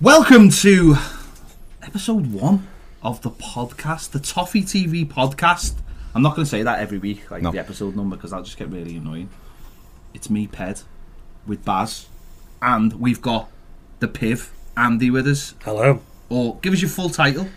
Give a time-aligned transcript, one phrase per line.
[0.00, 0.96] Welcome to
[1.82, 2.66] episode one
[3.02, 5.74] of the podcast, the Toffee TV podcast.
[6.14, 7.50] I'm not going to say that every week, like No.
[7.52, 9.30] the episode number, because that'll just get really annoying.
[10.12, 10.84] It's me, Ped,
[11.46, 12.06] with Baz,
[12.62, 13.48] and we've got
[14.00, 15.54] the Piv, Andy, with us.
[15.64, 16.00] Hello.
[16.28, 17.48] Or give us your full title.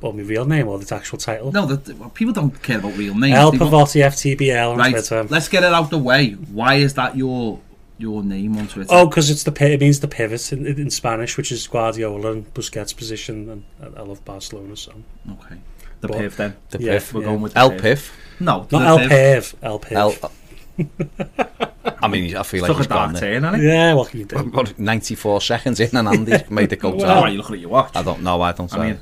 [0.00, 1.50] Well, my real name or the actual title?
[1.52, 3.34] No, the, the- well, people don't care about real names.
[3.34, 5.24] El They want- Pavotti FTBL on Right, Twitter.
[5.24, 6.32] let's get it out the way.
[6.32, 7.60] Why is that your
[7.98, 8.88] your name onto it.
[8.90, 12.54] Oh, because it's the it means the pivot in, in, Spanish, which is Guardiola and
[12.54, 14.92] Busquets' position, and I love Barcelona, so
[15.32, 15.56] okay.
[16.00, 16.56] The but, piv then.
[16.70, 17.12] The yeah, piv.
[17.12, 17.26] We're yeah.
[17.26, 18.10] going with the El piv.
[18.40, 19.54] No, not El piv.
[19.62, 19.92] El piv.
[19.92, 20.30] El,
[22.02, 23.40] I mean, I feel like Stuck he's gone there.
[23.40, 24.36] Turn, yeah, what can you do?
[24.36, 27.22] I've got 94 seconds in and Andy made it go well.
[27.22, 27.92] Why are you looking at your watch?
[27.94, 29.00] I don't know, I don't I mean,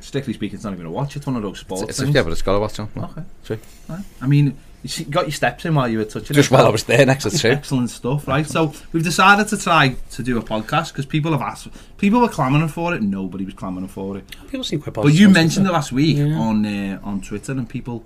[0.00, 1.16] strictly speaking, it's not even a watch.
[1.16, 2.14] It's one of those sports it's, it's, things.
[2.14, 2.90] Yeah, but it's got a watch on.
[2.96, 3.22] Okay.
[3.44, 3.58] True.
[3.88, 4.04] Right.
[4.20, 6.54] I mean, you got your steps in while you were touching Just it.
[6.54, 7.50] while I was there next to two.
[7.50, 8.44] Excellent stuff, right?
[8.46, 11.68] So we've decided to try to do a podcast because people have asked.
[11.98, 13.02] People were clamouring for it.
[13.02, 14.24] Nobody was clamouring for it.
[14.48, 16.34] People seem quite But you mentioned it last week Yeah.
[16.36, 18.04] on uh, on Twitter, and people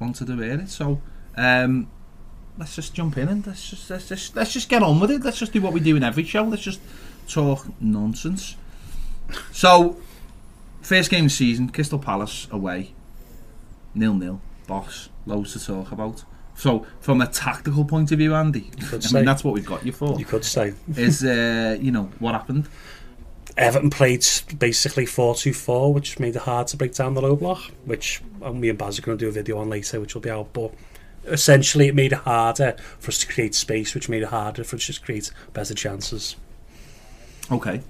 [0.00, 0.70] wanted to hear it.
[0.70, 1.00] So
[1.36, 1.88] um,
[2.58, 5.22] let's just jump in and let's just let's just let's just get on with it.
[5.22, 6.42] Let's just do what we do in every show.
[6.44, 6.80] Let's just
[7.28, 8.56] talk nonsense.
[9.52, 9.98] So
[10.80, 12.92] first game of the season, Crystal Palace away,
[13.94, 14.40] nil nil.
[14.72, 16.24] Boss, loads to talk about.
[16.54, 19.84] So from a tactical point of view, Andy, I could mean that's what we've got
[19.84, 20.18] you for.
[20.18, 22.68] You could say Is uh, you know what happened?
[23.58, 24.24] Everton played
[24.58, 28.70] basically 4-2-4, which made it hard to break down the low block, which uh, me
[28.70, 30.54] and Baz are going to do a video on later, which will be out.
[30.54, 30.72] But
[31.26, 34.76] essentially, it made it harder for us to create space, which made it harder for
[34.76, 36.36] us to create better chances.
[37.50, 37.82] Okay.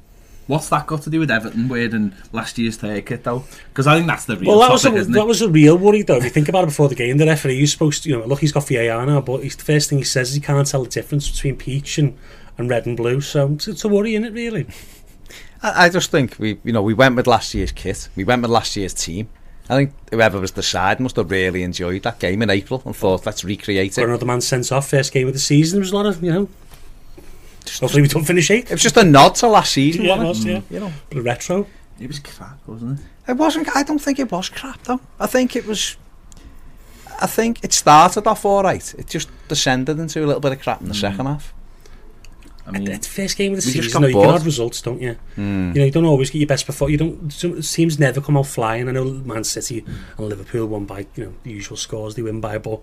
[0.49, 3.45] What's that got to do with Everton wearing last year's haircut eh, though?
[3.69, 5.79] Because I think that's the real Well, that was a, isn't that was a real
[5.79, 6.17] worry though.
[6.17, 8.27] If you think about it before the game, the referee is supposed to, you know,
[8.27, 10.67] look, he's got VAR now, but he's, the first thing he says is he can't
[10.67, 12.17] tell the difference between peach and,
[12.59, 13.21] and red and blue.
[13.21, 14.67] So it's, it's a worry, is it really?
[15.63, 18.09] I, I just think we, you know, we went with last year's kit.
[18.17, 19.29] We went with last year's team.
[19.71, 22.97] I think whoever was the side must have really enjoyed that game in April and
[22.97, 24.09] thought, let's recreate Got it.
[24.09, 25.79] another man sent off first game of the season.
[25.79, 26.49] There was a lot of, you know,
[27.71, 28.71] hopefully we don't finish eighth.
[28.71, 30.55] It was just a nod to last season, Yeah, wasn't it?
[30.55, 30.75] was, yeah.
[30.79, 31.67] You know, Bit retro.
[32.01, 33.05] It was crap, wasn't it?
[33.29, 33.75] It wasn't.
[33.77, 35.01] I don't think it was crap though.
[35.21, 35.97] I think it was.
[37.21, 38.95] I think it started off all right.
[38.99, 41.55] It just descended into a little bit of crap in the second half.
[42.67, 44.81] I mean, At the first game of the season, got though, you can have results,
[44.83, 45.17] don't you?
[45.37, 45.75] Mm.
[45.75, 46.91] You know, you don't always get your best before.
[46.91, 47.33] You don't.
[47.33, 48.89] Some teams never come out flying.
[48.89, 49.85] I know Man City
[50.17, 52.81] and Liverpool won by you know the usual scores they win by, but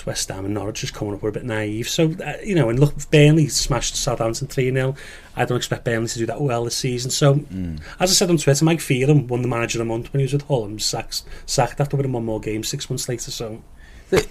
[0.00, 1.22] it's West Ham and Norwich just coming up.
[1.22, 1.88] We're a bit naive.
[1.88, 4.94] So uh, you know, and look, Burnley smashed Southampton three 0
[5.36, 7.10] I don't expect Burnley to do that well this season.
[7.10, 7.80] So, Mm.
[7.98, 10.24] as I said on Twitter, Mike Phelan won the manager of the month when he
[10.24, 13.30] was with Hull and sacked, sacked after winning one more game six months later.
[13.30, 13.62] So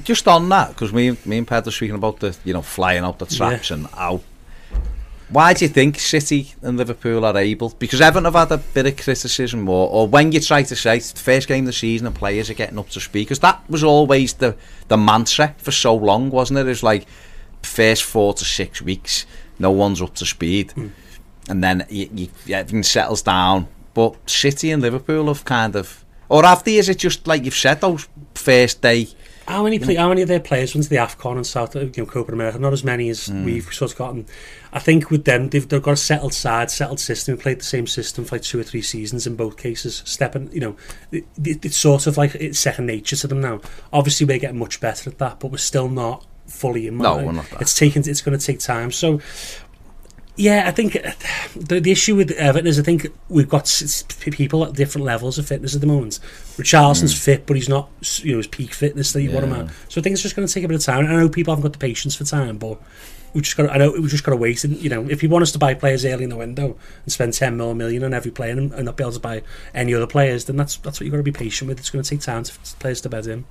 [0.04, 3.04] Just on that, because me, me and Ped were speaking about the, you know, flying
[3.04, 4.22] out the traps and how.
[5.32, 7.70] Why do you think City and Liverpool are able?
[7.70, 10.98] Because Everton have had a bit of criticism, or, or when you try to say
[10.98, 13.40] it's the first game of the season and players are getting up to speed, because
[13.40, 14.56] that was always the
[14.88, 16.68] the mantra for so long, wasn't it?
[16.68, 17.06] It's like
[17.62, 19.28] first four to six weeks,
[19.60, 20.88] no one's up to speed, hmm.
[21.48, 23.68] and then you, you, everything settles down.
[23.94, 26.72] But City and Liverpool have kind of, or after?
[26.72, 29.10] Is it just like you've said those first day?
[29.50, 31.92] How many play, how many of their players went to the AFCON and South you
[31.98, 32.60] know, Copa America?
[32.60, 33.44] Not as many as hmm.
[33.44, 34.28] we've sort of gotten.
[34.72, 37.36] I think with them, they've, they've got a settled side, settled system.
[37.36, 40.04] Played the same system for like two or three seasons in both cases.
[40.06, 40.76] Stepping, you know,
[41.12, 43.60] it, it, it's sort of like it's second nature to them now.
[43.92, 47.00] Obviously, we're getting much better at that, but we're still not fully in.
[47.00, 47.62] No, we're not that.
[47.62, 48.04] It's taking.
[48.06, 48.92] It's going to take time.
[48.92, 49.20] So.
[50.40, 51.12] Yeah, I think uh,
[51.54, 54.72] the, the issue with Everton is I think we've got s- s- p- people at
[54.74, 56.20] different levels of fitness at the moment.
[56.56, 57.90] Richarlison's fit, but he's not,
[58.24, 59.68] you know, his peak fitness that you want him Mm.
[59.68, 59.74] At.
[59.92, 61.06] So I think it's just going to take a bit of time.
[61.08, 62.80] I know people haven't got the patience for time, but
[63.34, 63.70] we just got.
[63.70, 64.64] I know we just got to wait.
[64.64, 67.12] And you know, if you want us to buy players early in the window and
[67.12, 69.94] spend ten mil million on every player and, and not be able to buy any
[69.94, 71.80] other players, then that's that's what you've got to be patient with.
[71.80, 73.44] It's going to take time for players to bed in.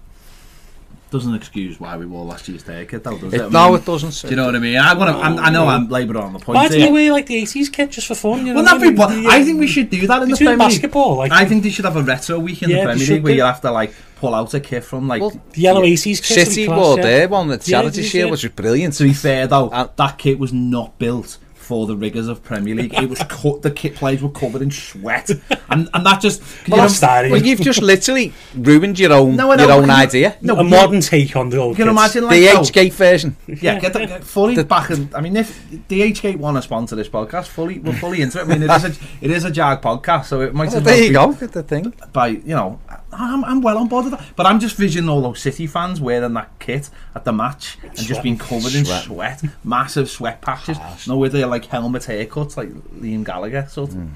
[1.10, 3.36] Doesn't excuse why we wore last year's haircut though, does it?
[3.36, 4.20] It, I mean, no, it doesn't.
[4.22, 4.76] Do you know what I mean?
[4.76, 5.22] I want to.
[5.22, 6.56] I'm, I know I'm labouring on the point.
[6.56, 6.86] Why do here.
[6.88, 8.40] you wear like the eighties kit just for fun?
[8.46, 9.26] You know Well, what not I mean?
[9.26, 10.74] I think we should do that in the Between Premier League.
[10.74, 13.14] basketball, like I think they should have a retro week in Yeah, the they Premier
[13.14, 13.36] League where do.
[13.38, 15.20] you have to like pull out a kit from like.
[15.20, 16.46] well, the yellow eighties kit.
[16.46, 18.94] City wore their one, the charity they shield, which was brilliant.
[18.94, 21.38] to be fair though, Uh, that kit was not built
[21.68, 22.94] for the rigours of Premier League.
[22.94, 23.60] It was cut.
[23.60, 25.28] The kit players were covered in sweat,
[25.68, 26.40] and and that just.
[26.66, 29.88] you Well, know- Well, you've just literally ruined your own No, know, your own but
[29.88, 30.36] can you- idea.
[30.40, 31.92] No, a modern take on the old can kits.
[31.98, 33.36] imagine like the though- H-Gate version.
[33.46, 34.90] Yeah, get, the, get fully The- back.
[34.90, 35.48] In, I mean, if
[35.88, 38.42] the HK want to sponsor this podcast, fully we're fully into it.
[38.42, 40.82] I mean, it is a it is a Jag podcast, so it might Well, as
[40.84, 41.32] there well you be go.
[41.46, 41.92] Get the thing.
[42.14, 42.80] by you know
[43.12, 44.24] I'm, I'm well on board with that.
[44.36, 47.96] But I'm just visioning all those City fans wearing that kit at the match and
[47.96, 49.04] just being covered in Sweat.
[49.04, 50.78] sweat, massive sweat patches.
[51.06, 53.96] No, with their like helmet haircuts, like Liam Gallagher sort of.
[53.96, 54.08] Hmm.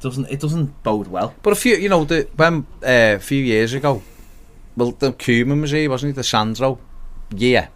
[0.00, 1.34] Doesn't it doesn't bode well?
[1.42, 4.02] But a few, you know, the, when uh, a few years ago,
[4.74, 6.16] well, the Koeman was here, wasn't he?
[6.16, 6.78] The Sandro
[7.36, 7.68] year.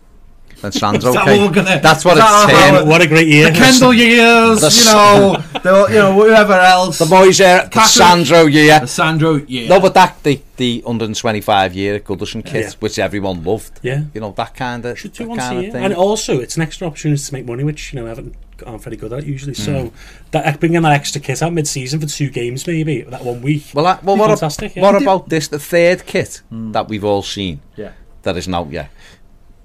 [0.60, 1.40] When Sandro that came.
[1.42, 2.88] what we're gonna- That's what it's how termed.
[2.88, 3.50] What a great year.
[3.50, 6.98] The Kendall years, The you know, the, you know, whoever else.
[6.98, 8.80] The boys there, the Catherine- Sandro year.
[8.80, 9.68] The Sandro, yeah.
[9.68, 12.70] No, but that the the 125 year Goodison kit, Yeah.
[12.80, 13.80] which everyone loved.
[13.82, 14.04] Yeah.
[14.14, 15.72] You know that kind of Should do that once a kind of year.
[15.72, 15.84] thing.
[15.84, 18.34] And also, it's an extra opportunity to make money, which, you know, Everton
[18.64, 19.54] aren't very good at usually.
[19.54, 19.62] Hmm.
[19.62, 19.92] So,
[20.30, 23.64] that bringing that extra kit out mid season for two games, maybe, that one week.
[23.74, 24.82] well, I, well, be what, a- fantastic, yeah.
[24.82, 25.48] what about this?
[25.48, 27.90] The third kit that we've all seen yeah,
[28.22, 28.90] that isn't out yet.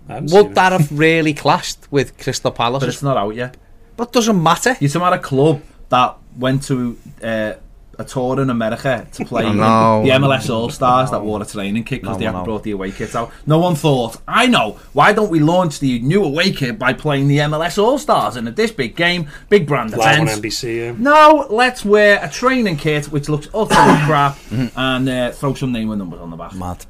[0.10, 0.56] I haven't Would it.
[0.56, 2.82] that have really clashed with Crystal Palace?
[2.82, 3.56] but it's not out yet.
[3.96, 4.76] But doesn't matter.
[4.80, 7.54] You're talking about a club that went to uh,
[7.98, 10.04] a tour in America to play I know.
[10.06, 12.64] the MLS All Stars that wore a training kit because No, they I haven't brought
[12.64, 13.30] the away kit out.
[13.46, 17.28] No one thought, I know, why don't we launch the new away kit by playing
[17.28, 20.28] the MLS All Stars in a this big game, big brand Live on?
[20.28, 20.96] NBC, yeah.
[20.98, 24.80] No, let's wear a training kit which looks utterly crap Mm-hmm.
[24.80, 26.56] and uh, throw some name and numbers on the back.
[26.56, 26.86] Mad.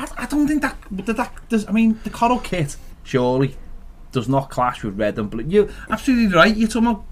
[0.00, 3.56] I, I don't think that, that, that does, I mean, the Coral kit surely
[4.12, 5.44] does not clash with red and blue.
[5.46, 6.56] You're absolutely right.
[6.56, 7.04] You're talking about,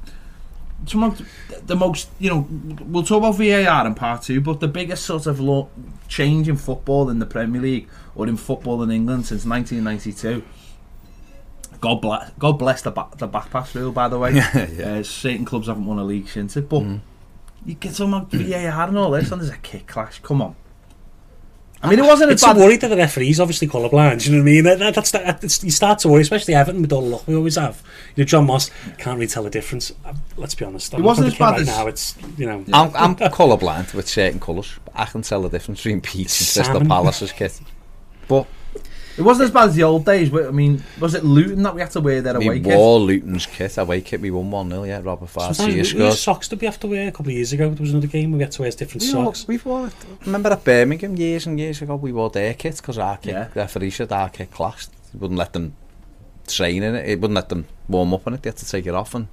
[1.66, 2.46] the most, you know,
[2.86, 5.68] we'll talk about VAR in part two, but the biggest sort of lo-
[6.08, 10.42] change in football in the Premier League or in football in England since 1992.
[11.80, 14.32] God bless, God bless the, ba- the back pass rule, by the way.
[14.34, 16.82] yeah Uh, certain clubs haven't won a league since it, but
[17.66, 20.20] you get some about VAR and all this, and there's a kick clash.
[20.20, 20.56] Come on.
[21.80, 22.56] I mean, it wasn't It's a bad.
[22.56, 24.26] worry that the referee's obviously colourblind.
[24.26, 24.64] You know what I mean?
[24.64, 27.36] That, that's that, that's, you start to worry, especially Everton with all the luck we
[27.36, 27.82] always have.
[28.16, 29.92] You know, John Moss can't really tell the difference.
[30.04, 30.92] Uh, Let's be honest.
[30.94, 31.86] I'm It wasn't as bad kid as- now.
[31.86, 32.64] It's you know.
[32.72, 36.66] I'm, I'm colourblind with certain colours, but I can tell the difference between Pete's and
[36.66, 37.60] Crystal Palace's kit.
[38.26, 38.46] But
[39.18, 41.74] It wasn't as bad as the old days, but I mean, was it Luton that
[41.74, 42.76] we had to wear their we away kit?
[42.76, 45.84] wore Luton's kit, away kit, we won 1 0, yeah, Robert Sometimes Farsia we, we
[45.84, 46.12] scored.
[46.14, 47.68] socks did we have to wear a couple of years ago?
[47.70, 49.48] There was another game where we had to wear different We wore, socks.
[49.48, 49.90] we've wore.
[50.24, 53.48] Remember at Birmingham years and years ago, we wore their kit because our kit, Yeah.
[53.54, 54.90] referee said our kit clashed.
[55.10, 55.74] He wouldn't let them
[56.46, 58.86] train in it, he wouldn't let them warm up in it, they had to take
[58.86, 59.26] it off and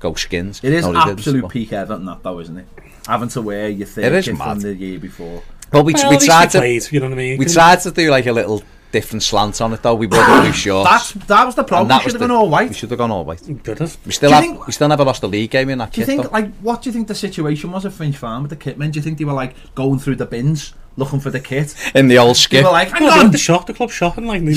[0.00, 0.60] go skins.
[0.64, 2.66] It is No, absolute but- peak Everton, that though, isn't it?
[3.06, 4.50] Having to wear your It third is kit mad.
[4.54, 5.42] from the year before.
[5.72, 7.38] Well, we, Well, we at tried we to played, you know what I mean?
[7.38, 9.94] we tried to do like a little different slant on it though.
[9.94, 10.88] We bought new shorts.
[10.88, 11.88] That's, that was the problem.
[11.88, 12.68] That we should have gone all white.
[12.68, 13.40] We should have gone all white.
[13.40, 13.98] goodness could have.
[14.06, 15.98] We still, have, think, we still never lost a league game in that do kit.
[16.00, 16.30] You think, though.
[16.30, 18.92] like, what do you think the situation was at Finch Farm with the kitmen?
[18.92, 20.74] Do you think they were like going through the bins?
[20.96, 22.60] looking for the kit in the old skip.
[22.60, 24.52] They were like, hang well, on, the shop, the club shopping like they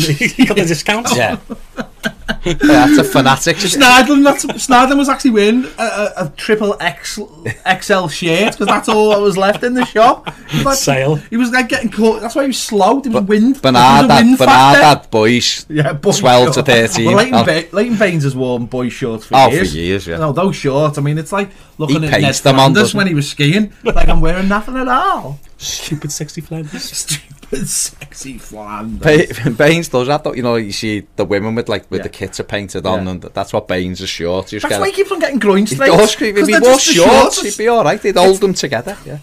[0.46, 1.16] got the discounts.
[1.16, 1.40] Yeah.
[2.46, 3.58] yeah, that's a fanatic.
[3.58, 8.88] Schneiderlin, that's, Schneiderlin was actually wearing a, a, a triple X, XL shirt because that's
[8.90, 10.32] all that was left in the shop.
[10.50, 11.16] He was like, Sale.
[11.16, 12.22] He was like getting caught.
[12.22, 13.00] That's why he was slow.
[13.00, 13.62] There was wind.
[13.62, 15.66] Bernard, there was a wind had, Bernard had boys.
[15.70, 16.70] Yeah, boy 12 to shorts.
[16.96, 17.06] 13.
[17.06, 17.44] Well, Leighton, Oh.
[17.46, 19.46] ba- Leighton Baines has worn boy shorts for years.
[19.46, 19.76] Oh, for years.
[19.76, 20.18] years, yeah.
[20.18, 20.98] No, those shorts.
[20.98, 23.30] I mean, it's like looking He at Ned paints them on, Flanders when he was
[23.30, 23.74] skiing.
[23.84, 25.40] Like I'm wearing nothing at all.
[25.58, 27.20] Stupid 60 Flanders.
[27.48, 29.40] Stupid, sexy Flanders.
[29.40, 30.34] Ba- Baines does that, though.
[30.34, 32.04] You know, you see the women with like with Yeah.
[32.04, 33.12] the kits are painted on, Yeah.
[33.12, 34.48] and that's what Baines is short.
[34.48, 35.88] Just That's why he keeps on getting groin straight.
[35.88, 38.02] does, if he wore shorts, he'd be all right.
[38.02, 38.98] They'd hold them together.
[39.06, 39.20] Yeah,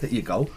[0.00, 0.48] There you go.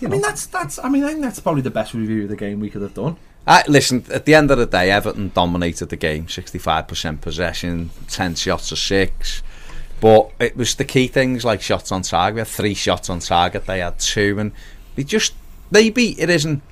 [0.00, 0.78] you I mean, that's that's.
[0.78, 2.94] I mean, I think that's probably the best review of the game we could have
[2.94, 3.16] done.
[3.46, 6.28] Uh, listen, at the end of the day, Everton dominated the game.
[6.28, 9.42] Sixty-five percent possession, ten shots to six.
[10.00, 12.34] But it was the key things like shots on target.
[12.34, 13.66] We had three shots on target.
[13.66, 14.52] They had two, and
[14.94, 15.32] we just
[15.70, 16.62] maybe it isn't.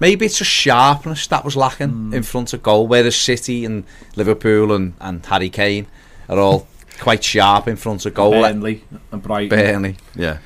[0.00, 2.14] Maybe it's a sharpness that was lacking hmm.
[2.14, 2.88] in front of goal.
[2.88, 3.84] Whereas City and
[4.16, 5.86] Liverpool and, and Harry Kane
[6.28, 6.66] are all
[6.98, 8.32] quite sharp in front of goal.
[8.32, 9.58] Burnley and Brighton.
[9.58, 10.38] Burnley, yeah.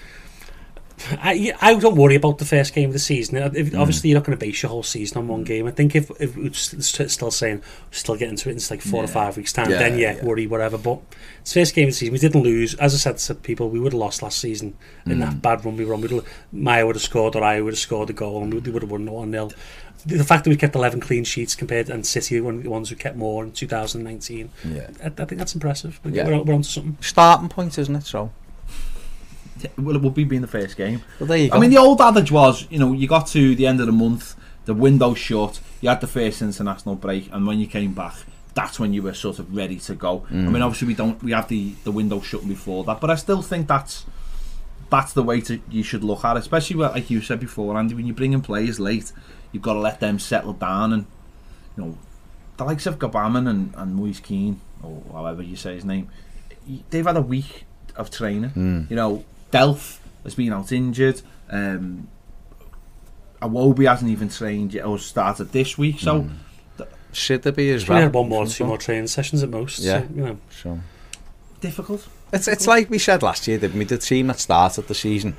[1.13, 3.37] I, I don't worry about the first game of the season.
[3.37, 3.79] If, Mm.
[3.79, 5.67] Obviously, you're not going to base your whole season on one game.
[5.67, 9.05] I think if, if we're still saying we're still getting to it in like four
[9.05, 10.25] or five weeks' time, Yeah, then yeah, yeah.
[10.25, 10.79] worry, whatever.
[10.79, 11.01] But
[11.41, 12.13] it's first game of the season.
[12.13, 12.75] We didn't lose.
[12.77, 14.75] As I said to people, we would have lost last season
[15.05, 15.21] in Mm.
[15.21, 16.01] that bad run we were on.
[16.01, 16.23] We'd,
[16.53, 18.91] Maya would have scored or I would have scored a goal and we would have
[18.91, 19.51] won 1 0.
[20.07, 22.97] The fact that we kept 11 clean sheets compared and City were the ones who
[22.97, 24.89] kept more in 2019, Yeah.
[25.03, 25.99] I, I think that's impressive.
[26.05, 26.27] We're, Yeah.
[26.29, 26.97] we're, we're onto something.
[27.01, 28.05] Starting point, isn't it?
[28.05, 28.46] So, Yeah,
[29.79, 31.03] Well, it would be being the first game.
[31.21, 31.57] well, there you go.
[31.57, 33.93] I mean, the old adage was, you know, you got to the end of the
[33.93, 38.15] month, the window shut, you had the first international break, and when you came back,
[38.55, 40.25] that's when you were sort of ready to go.
[40.31, 40.53] I Mm.
[40.53, 43.43] mean, obviously we don't, we have the the window shut before that, but I still
[43.43, 44.05] think that's
[44.89, 47.77] that's the way to you should look at it, especially what, like you said before,
[47.77, 47.95] Andy.
[47.95, 49.13] When you bring in players late,
[49.53, 51.07] you've got to let them settle down, and
[51.77, 51.99] you know,
[52.57, 56.09] the likes of Gbamin and and Moise Kean, or however you say his name,
[56.91, 57.65] they've had a week
[57.97, 58.51] of training.
[58.51, 58.91] Mm.
[58.91, 61.23] You know, Delph has been out injured.
[61.51, 62.09] Um,
[63.43, 66.01] Iwobi hasn't even trained yet or started this week.
[66.01, 66.37] So Mm.
[67.13, 68.09] Should there be as He's only well?
[68.09, 69.79] had one more, two more training sessions at most.
[69.79, 70.01] Yeah.
[70.01, 70.39] So, you know.
[70.51, 70.81] So.
[71.63, 72.07] difficult.
[72.31, 73.85] It's, it's like we said last year, didn't we?
[73.87, 75.35] The team that started the season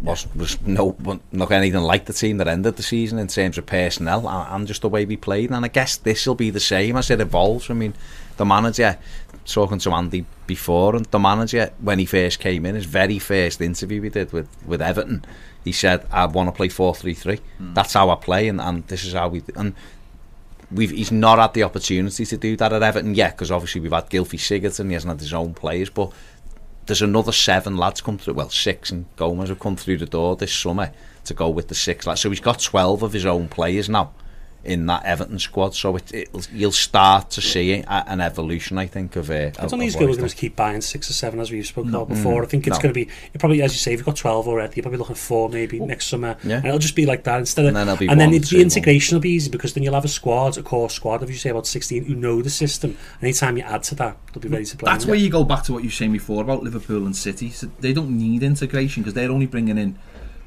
[0.00, 0.96] was, was no
[1.30, 4.66] not anything like the team that ended the season in terms of personnel and, and
[4.66, 5.50] just the way we played.
[5.50, 7.68] And I guess this will be the same as it evolves.
[7.68, 7.92] I mean,
[8.38, 8.96] the manager,
[9.52, 13.60] talking to Andy before, and the manager, when he first came in, his very first
[13.60, 15.24] interview we did with, with Everton,
[15.64, 17.36] he said, I want to play 4 3 3.
[17.36, 17.74] Hmm.
[17.74, 19.42] That's how I play, and, and this is how we.
[19.56, 19.74] And
[20.70, 23.92] we've he's not had the opportunity to do that at Everton yet because obviously we've
[23.92, 26.12] had Gylfi Sigurdsson, he hasn't had his own players, but
[26.86, 30.36] there's another seven lads come through, well six and Gomes have come through the door
[30.36, 30.92] this summer
[31.24, 34.12] to go with the six lads, so he's got 12 of his own players now
[34.62, 38.86] in that Everton squad, so it, it'll, you'll start to see a, an evolution I
[38.86, 41.08] think of uh, I of- don't of think he's going to just keep buying six
[41.08, 42.02] or seven as we've spoken No.
[42.02, 42.42] about before.
[42.42, 42.82] I think it's no.
[42.82, 44.98] going to be you probably, as you say, if you've got twelve already, you're probably
[44.98, 46.56] looking for four maybe next summer, Yeah.
[46.56, 47.68] and it'll just be like that instead of.
[47.68, 49.82] And then it'll be and then the, two, the integration will be easy because then
[49.82, 52.50] you'll have a squad, a core squad, if you say about sixteen who know the
[52.50, 52.96] system.
[53.22, 54.92] Anytime you add to that, they'll be ready to play.
[54.92, 57.50] That's where you go back to what you were saying before about Liverpool and City.
[57.50, 59.98] So they don't need integration because they're only bringing in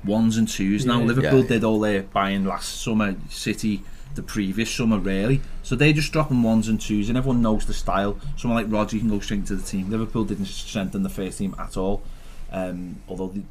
[0.06, 1.00] ones and twos now.
[1.00, 1.06] Yeah.
[1.06, 1.48] Liverpool Yeah.
[1.48, 3.16] did all their buying last summer.
[3.30, 3.82] City
[4.16, 5.42] the previous summer, really.
[5.64, 8.20] So they're just dropping ones and twos, and everyone knows the style.
[8.38, 9.90] Someone like Roger can go straight into the team.
[9.90, 12.04] Liverpool didn't strengthen the first team at all.
[12.52, 13.44] Um, although, the,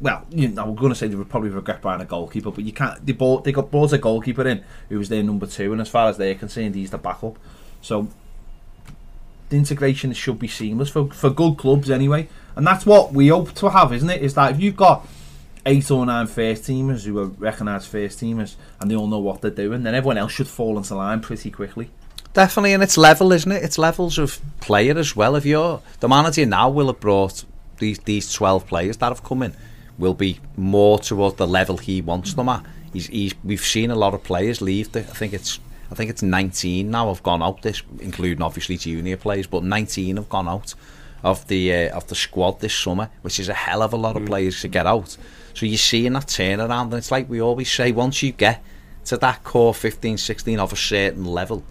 [0.00, 2.64] well, you know, we're going to say they would probably regret buying a goalkeeper, but
[2.64, 3.04] you can't.
[3.04, 5.88] They bought, they got brought a goalkeeper in who was their number two, and as
[5.88, 7.38] far as they're concerned, he's the backup.
[7.80, 8.08] So
[9.48, 13.52] the integration should be seamless for for good clubs anyway, and that's what we hope
[13.54, 14.22] to have, isn't it?
[14.22, 15.06] Is that if you've got
[15.64, 19.40] eight or nine first teamers who are recognised first teamers and they all know what
[19.40, 21.90] they're doing, then everyone else should fall into line pretty quickly.
[22.32, 23.62] Definitely, and it's level, isn't it?
[23.62, 25.36] It's levels of player as well.
[25.36, 27.44] If you're the manager now, will have brought
[27.78, 29.54] these these twelve players that have come in
[29.98, 32.64] will be more towards the level he wants them at.
[32.92, 34.92] He's, he's we've seen a lot of players leave.
[34.92, 38.78] The, I think it's I think it's nineteen now have gone out this, including obviously
[38.78, 40.74] junior players, but nineteen have gone out
[41.22, 44.16] of the uh, of the squad this summer, which is a hell of a lot
[44.16, 45.18] of players to get out.
[45.54, 48.62] So you're seeing that turnaround, and it's like we always say: once you get
[49.06, 51.62] to that core 15, 16 of a certain level,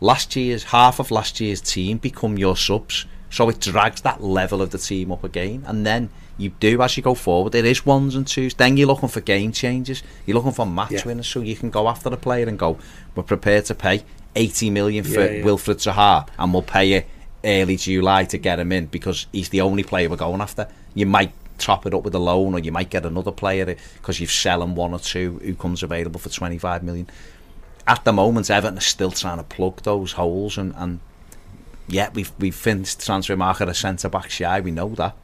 [0.00, 3.06] last year's half of last year's team become your subs.
[3.30, 5.64] So it drags that level of the team up again.
[5.66, 8.54] And then you do as you go forward It is ones and twos.
[8.54, 10.04] Then you're looking for game changes.
[10.24, 11.02] You're looking for match Yeah.
[11.04, 12.78] winners so you can go after the player and go
[13.16, 14.04] we're prepared to pay
[14.36, 15.44] 80 million for Yeah, yeah.
[15.44, 17.02] Wilfred Zaha and we'll pay you
[17.44, 20.68] early July to get him in because he's the only player we're going after.
[20.94, 24.20] You might top it up with a loan or you might get another player because
[24.20, 27.08] you've selling one or two who comes available for 25 million
[27.86, 31.00] at the moment, Everton are still trying to plug those holes, and, and
[31.86, 34.60] yeah, we've we've finished transfer market a centre back shy.
[34.60, 35.14] We know that,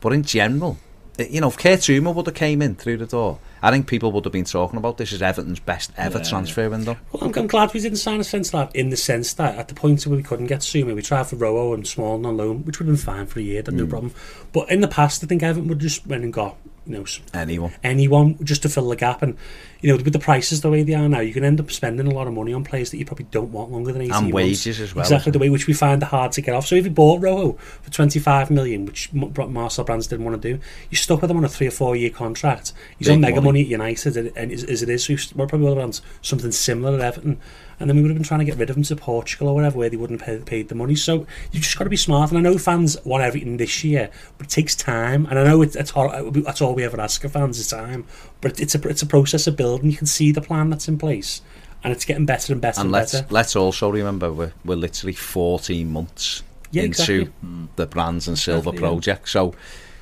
[0.00, 2.96] but in general, eh, Uh, you know, if Kurt Zouma would have came in through
[2.96, 6.18] the door, I think people would have been talking about this as Everton's best ever
[6.18, 6.96] Yeah, transfer window.
[7.12, 9.68] Well, I'm, I'm glad we didn't sign a centre half in the sense that at
[9.68, 12.64] the point where we couldn't get Zouma, we tried for Rojo and Small on loan,
[12.64, 13.90] which would have been fine for a year, that no hmm.
[13.90, 14.14] problem.
[14.52, 17.72] But in the past, I think Everton would just went and got you know Anyone,
[17.82, 19.22] anyone just to fill the gap.
[19.22, 19.36] And
[19.80, 22.06] you know, with the prices the way they are now, you can end up spending
[22.06, 24.22] a lot of money on players that you probably don't want longer than 18 and
[24.24, 24.34] months.
[24.34, 25.02] wages as well.
[25.04, 26.66] Exactly the way which we find it hard to get off.
[26.66, 30.60] So if you bought Rojo for 25 million, which Marcel Brands didn't want to do,
[30.90, 32.72] you stuck with him on a three or four year contract.
[32.98, 33.46] He's Big on mega money.
[33.46, 37.00] money at United, and, as, as it is, so we're probably around something similar at
[37.00, 37.38] Everton.
[37.80, 39.54] And then we would have been trying to get rid of him to Portugal or
[39.54, 40.94] whatever, where they wouldn't have paid, the money.
[40.94, 42.30] So you've just got to be smart.
[42.30, 45.26] And I know fans want everything this year, but it takes time.
[45.26, 48.04] And I know it's, it's hor- that's all we ever ask of fans is time.
[48.40, 49.90] But it's a it's a process of building.
[49.90, 51.40] You can see the plan that's in place,
[51.82, 53.26] and it's getting better and better and, and let's better.
[53.30, 57.32] let's also remember we're we're literally 14 months Yeah, into exactly.
[57.76, 58.88] the Brands and Silva Exactly, yeah.
[58.92, 59.28] project.
[59.30, 59.54] So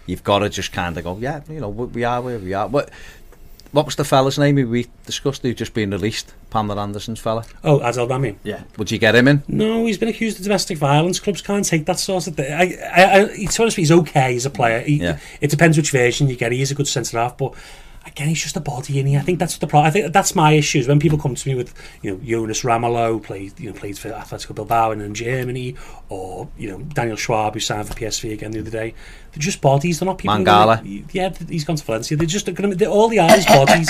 [0.07, 2.67] you've got to just kind of go, yeah, you know, we are where we are.
[2.67, 2.91] What
[3.71, 6.35] what was the fella's name who we discussed who'd just been released?
[6.52, 7.44] Pamela Anderson's fella.
[7.64, 8.37] Oh, Adil Rami.
[8.44, 8.62] Yeah.
[8.76, 9.42] Would you get him in?
[9.49, 11.18] No, he's been accused of domestic violence.
[11.18, 12.52] Clubs can't take that sort of thing.
[12.52, 14.80] I, I, I, to be honest, he's okay as a player.
[14.80, 15.18] He, Yeah.
[15.40, 16.52] It depends which version you get.
[16.52, 17.54] He is a good centre half, but
[18.06, 19.87] again, he's just a body, and I think that's the problem.
[19.88, 20.78] I think that's my issue.
[20.78, 23.99] Is when people come to me with, you know, Jonas Ramelow played, you know, played
[23.99, 25.76] for Atletico Bilbao and in Germany,
[26.09, 28.94] or you know, Daniel Schwab who signed for PSV again the other day.
[29.32, 29.99] They're just bodies.
[29.99, 30.37] They're not people.
[30.37, 30.76] Mangala.
[30.78, 32.16] gonna- yeah, he's gone to Valencia.
[32.16, 32.87] They're just going to.
[32.87, 33.88] All they are is bodies.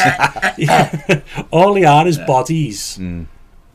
[0.58, 1.20] Yeah.
[1.50, 3.26] all they are is bodies Mm.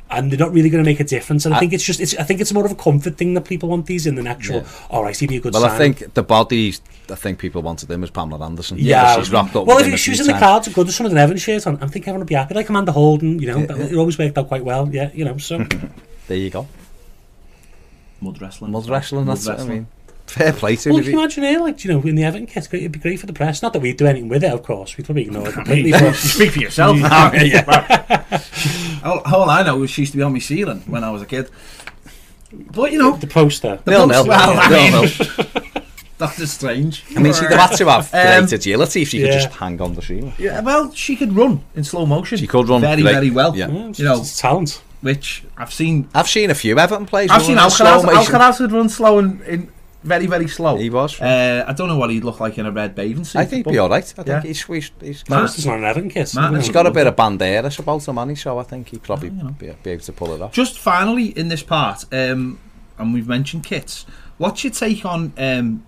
[0.09, 1.45] And they're not really going to make a difference.
[1.45, 3.45] And I, think it's just, it's, I think it's more of a comfort thing that
[3.45, 4.65] people want these in than actual.
[4.89, 5.53] All right, he'd be a good.
[5.53, 6.75] Well, I think the body.
[7.09, 8.77] I think people wanted him as Pamela Anderson.
[8.79, 9.65] Yeah, she's rocked up.
[9.65, 10.41] Well, if him she was in the times.
[10.41, 12.35] crowd to go to some of the Evans shirt on, I think everyone would be
[12.35, 12.53] happy.
[12.53, 14.89] Like Amanda Holden, you know, that, it always worked out quite well.
[14.91, 15.65] Yeah, you know, so
[16.27, 16.67] there you go.
[18.21, 18.71] Mud wrestling.
[18.71, 19.25] Mud wrestling.
[19.25, 19.77] That's what I wrestling.
[19.77, 19.87] mean.
[20.25, 22.67] fair play to Well, can you imagine here, like, you know, in the Everton kit,
[22.73, 23.61] it'd be great for the press.
[23.61, 24.97] Not that we'd do anything with it, of course.
[24.97, 25.91] We'd probably ignore it completely.
[26.13, 26.97] speak for yourself.
[29.07, 31.21] all, all I know is she used to be on my ceiling when I was
[31.21, 31.49] a kid.
[32.51, 33.79] But you know, the poster.
[33.85, 34.25] Nil nil.
[34.27, 35.63] Well, I Nil mean- nil.
[36.17, 37.03] Doctor Strange.
[37.15, 39.39] I mean, she'd have had to have Um, great agility if she could yeah.
[39.39, 40.33] just hang on the ceiling.
[40.39, 42.39] Yeah, well, she could run in slow motion.
[42.39, 43.13] She could run very, great.
[43.13, 43.55] very well.
[43.55, 43.67] Yeah.
[43.69, 44.81] Yeah, You know, it's talent.
[45.01, 46.09] which I've seen.
[46.15, 47.29] I've seen a few Everton plays.
[47.29, 48.05] I've seen running in slow Alcaraz.
[48.15, 48.33] motion.
[48.33, 49.69] Alcaraz could run slow and in
[50.07, 50.77] very, very slow.
[50.77, 51.19] He was.
[51.21, 53.39] Uh, I don't know what he'd look like in a red bathing suit.
[53.39, 54.13] I think he'd but- be all right.
[54.17, 54.41] I Yeah.
[54.41, 56.33] think he's, he's, he's, Matt- Poster's not an Everton kit.
[56.35, 56.57] Matt- you know.
[56.59, 58.35] he's got a bit of Banderas about him, hasn't he?
[58.35, 59.49] So I think he'd probably you know.
[59.57, 60.51] be, be able to pull it off.
[60.53, 62.59] Just finally in this part, um,
[62.97, 64.05] and we've mentioned kits.
[64.37, 65.85] What's your take on um,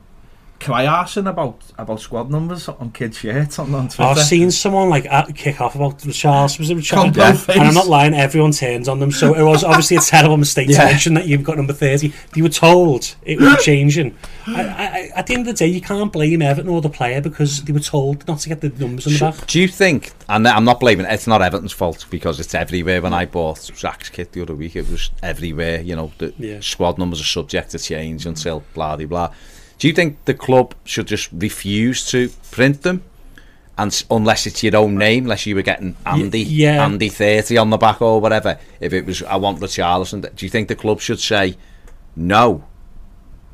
[0.60, 4.04] Cryarson about about squad numbers on kids' shirts on, on Twitter?
[4.12, 6.60] I've seen someone like at, kick off about Richarlison.
[6.60, 7.38] Was it Combo Richarlison?
[7.46, 7.56] face.
[7.58, 9.12] And I'm not lying, everyone turns on them.
[9.12, 12.12] So it was obviously a terrible mistake to mention that you've got number 30.
[12.36, 14.16] You were told it was changing.
[14.48, 16.90] I, I, I- at the end of the day, you can't blame Everton or the
[16.90, 19.48] player because they were told not to get the numbers on the back.
[19.48, 23.02] Do you think, and I'm not blaming it's not Everton's fault because it's everywhere.
[23.02, 25.82] When I bought Zach's kit the other week, it was everywhere.
[25.82, 26.60] You know, the Yeah.
[26.62, 29.34] squad numbers are subject to change until blah blah blah.
[29.80, 33.04] Do you think the club should just refuse to print them?
[33.78, 36.84] And unless it's your own name, unless you were getting Andy, yeah.
[36.84, 38.60] Andy thirty on the back or whatever.
[38.82, 40.36] If it was, I want Richarlison.
[40.36, 41.56] Do you think the club should say
[42.18, 42.66] no,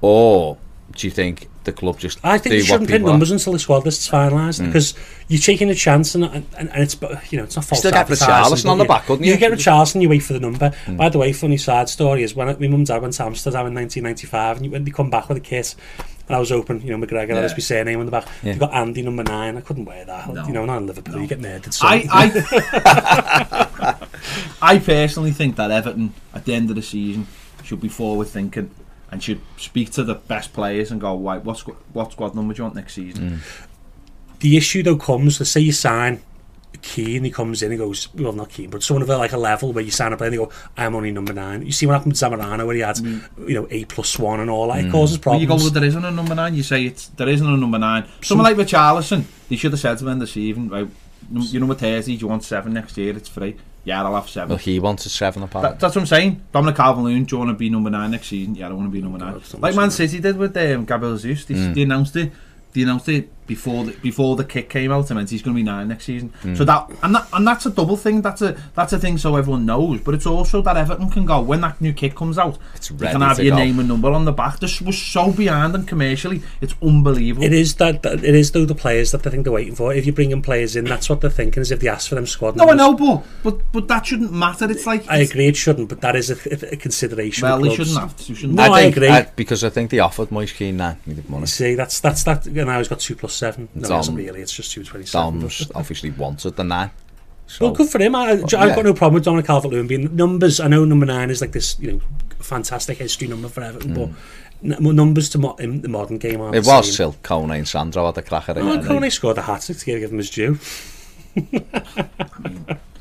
[0.02, 0.58] or
[0.94, 3.86] do you think the club just I think they shouldn't print numbers until the squad
[3.86, 4.68] list is finalised Mm.
[4.68, 4.94] because
[5.28, 6.96] you're taking a chance and, and, and it's
[7.32, 9.38] you know it's not false still get Richarlison on the you- back, couldn't You you?
[9.38, 9.40] Mm.
[9.40, 10.72] get Richarlison, you wait for the number.
[10.88, 13.68] By the way, funny side story is when my mum and dad went to Amsterdam
[13.68, 15.76] in 1995 and you, when they come back with a kit
[16.28, 17.36] and I was open, you know, McGregor, Yeah.
[17.36, 18.28] that was my surname on the back.
[18.44, 18.54] Yeah.
[18.54, 19.58] They got Andy number nine.
[19.58, 20.28] I couldn't wear that.
[20.34, 20.46] No.
[20.48, 21.74] You know, not in Liverpool, you get murdered.
[21.74, 21.86] So.
[21.88, 23.98] I, I,
[24.62, 27.28] I personally think that Everton at the end of the season
[27.64, 28.72] should be forward thinking
[29.12, 32.54] and should speak to the best players and go, right, what squ- what squad number
[32.54, 33.30] do you want next season?
[33.30, 33.68] Mm.
[34.40, 36.22] the issue though comes, let's say you sign
[36.86, 39.38] Kean, he comes in and goes, well, not Kean, but someone of a, like a
[39.38, 41.66] level where you sign up and they go, I'm only number nine.
[41.66, 43.50] You see what happened with Zamorano where he had, mm.
[43.50, 44.86] you know, A plus one and all that.
[44.86, 44.92] It mm.
[44.92, 46.54] causes Well, you go, well, there isn't a number nine.
[46.54, 48.06] You say it's there isn't a number nine.
[48.22, 50.88] Someone like Richarlison, they should have said to him this evening, right,
[51.30, 53.18] num- your number 30, do you want seven next year?
[53.18, 53.58] It's free.
[53.84, 54.50] Yeah, I'll have seven.
[54.50, 55.80] Well, he wants wanted seven That, apart.
[55.80, 56.44] that's what I'm saying.
[56.52, 58.56] Dominic Calvert-Lewin, do you want to be number nine next season?
[58.56, 59.34] Yeah, I want to be number oh, nine.
[59.34, 61.46] that's not Like much Man City did with um, Gabriel Jesus.
[61.46, 61.74] They, mm.
[61.74, 62.32] they announced it.
[62.74, 65.10] They announced it before the, before the kick came out.
[65.10, 66.34] and meant he's going to be nine next season.
[66.42, 66.64] So hmm.
[66.64, 68.22] that and that and that's a double thing.
[68.22, 70.02] That's a that's a thing so everyone knows.
[70.02, 72.58] But it's also that Everton can go when that new kick comes out.
[72.76, 73.64] It's you ready can have to your go.
[73.64, 74.60] name and number on the back.
[74.60, 77.46] This was so behind and commercially, it's unbelievable.
[77.46, 79.94] It is that, that it is though the players that they think they're waiting for.
[79.94, 81.62] If you're bringing players in, that's what they're thinking.
[81.62, 82.56] Is if they ask for them squad.
[82.56, 84.70] no, I know, but but but that shouldn't matter.
[84.70, 87.44] It's like I agree it shouldn't, but that is a, a consideration.
[87.44, 88.18] Well, with they shouldn't have.
[88.18, 88.72] To, shouldn't No, have.
[88.72, 89.32] I think, agree.
[89.36, 90.98] because I think they offered Moise Kean nine.
[91.06, 91.42] He did money.
[91.42, 92.46] You see, that's that's that.
[92.46, 93.70] And now he's got two plus seven.
[93.76, 95.40] No, Dom, it really, it's just 227.
[95.40, 96.92] Dom's obviously wanted the nine.
[97.48, 98.16] So, well, good for him.
[98.16, 98.76] I, oh, I've yeah.
[98.76, 100.60] got no problem with Dominic Calvert-Lewin being numbers.
[100.60, 102.02] I know number 9 is like this, you know,
[102.40, 104.16] fantastic history number for Everton, mm.
[104.62, 107.12] but numbers to mo in the modern game aren't It was same.
[107.12, 108.62] till Kone and Sandro had a crack at it.
[108.62, 110.58] Oh, Kone scored a hat-trick to give him his due.
[111.36, 111.66] They-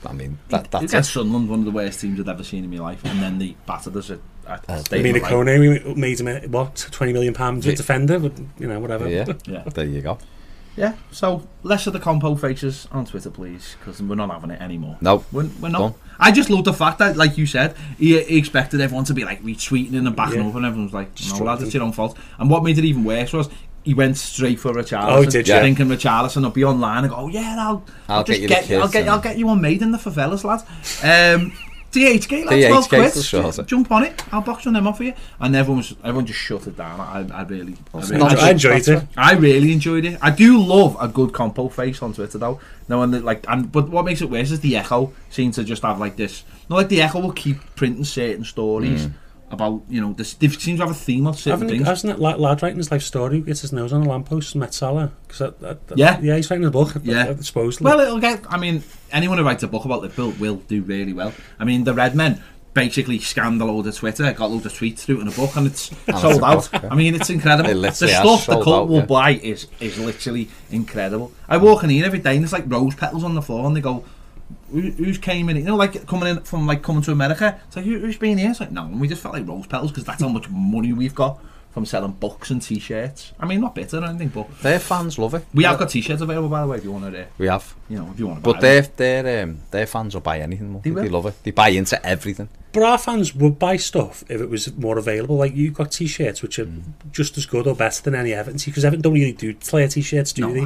[0.06, 1.12] I mean, that, that's Against it.
[1.14, 3.56] Sunderland, one of the worst teams I've ever seen in my life, and then they
[3.66, 5.32] battered us at, at Uh, I mean, of a Light.
[5.32, 7.74] Kone we made him a, what twenty million pounds Yeah.
[7.74, 9.08] defender, but you know whatever.
[9.08, 10.18] Yeah, Yeah, there you go.
[10.76, 10.92] yeah.
[11.10, 14.98] So less of the compo faces on Twitter, please, because we're not having it anymore.
[15.00, 15.78] No, We're, we're not.
[15.78, 15.94] Done.
[16.20, 19.24] I just love the fact that, like you said, he, he expected everyone to be
[19.24, 20.48] like retweeting and backing Yeah.
[20.48, 22.76] up, and everyone was like, "No, lads, dropped it's your own fault." And what made
[22.78, 23.48] it even worse was
[23.84, 25.10] he went straight for Richarlison.
[25.10, 25.54] Oh, did you?
[25.54, 28.48] Thinking Richarlison will be online and go, "Oh yeah, I'll, I'll, I'll just get you
[28.48, 30.64] get, I'll get, I'll get you one made in the favelas, lads."
[31.04, 31.52] Um,
[31.92, 33.64] DHK, lads, DHK well sure.
[33.64, 34.24] Jump on it.
[34.32, 35.14] I'll box on them off for you.
[35.38, 36.98] And everyone was, everyone just shut it down.
[36.98, 39.04] I, I really, I, really not I enjoyed it.
[39.16, 40.18] I really enjoyed it.
[40.20, 42.58] I do love a good compo face on Twitter though.
[42.88, 45.62] No one that like, and but what makes it worse is the Echo seems to
[45.62, 46.42] just have like this.
[46.68, 49.06] No, like the Echo will keep printing certain stories
[49.50, 50.34] about you know this.
[50.34, 51.88] They seem to have a theme of certain Haven't he, things.
[51.88, 54.56] hasn't that lad, lad writing his life story who gets his nose on a lamppost,
[54.56, 55.12] Met Salah?
[55.28, 56.18] 'Cause that, that, that- Yeah.
[56.20, 56.94] yeah, he's writing a book.
[57.04, 57.28] Yeah.
[57.28, 57.84] uh, supposedly.
[57.84, 58.42] Well, it'll get.
[58.48, 61.32] I mean, anyone who writes a book about Liverpool will do really well.
[61.60, 64.98] I mean, the Red Men basically scanned a load of Twitter, got loads of tweets
[65.00, 66.68] through it in a book, and it's it's sold a out.
[66.72, 66.88] book, yeah.
[66.90, 67.70] I mean, it's incredible.
[67.70, 69.04] It the has stuff the cult out, will yeah.
[69.06, 71.30] buy is is literally incredible.
[71.48, 73.76] I walk in here every day, and there's like rose petals on the floor, and
[73.76, 74.04] they go.
[74.74, 75.56] Who, who's came in?
[75.56, 77.60] You know, like coming in from like coming to America.
[77.68, 78.50] It's like who, who's been here?
[78.50, 81.14] It's like no, we just felt like rose petals because that's how much money we've
[81.14, 81.38] got
[81.70, 83.32] from selling books and t-shirts.
[83.38, 85.44] I mean, not bitter or anything, but their fans love it.
[85.54, 86.76] we have got t-shirts available by the way.
[86.78, 87.74] If you want to, uh, We have.
[87.88, 88.52] you know, if you want to.
[88.52, 90.80] But their their um, their fans will buy anything.
[90.82, 91.34] They They, love it.
[91.44, 92.48] They buy into everything.
[92.74, 95.36] But our fans would buy stuff if it was more available.
[95.36, 96.68] Like you've got t-shirts which are
[97.12, 100.32] just as good or better than any Everton because Everton don't really do player t-shirts,
[100.32, 100.62] do No, they?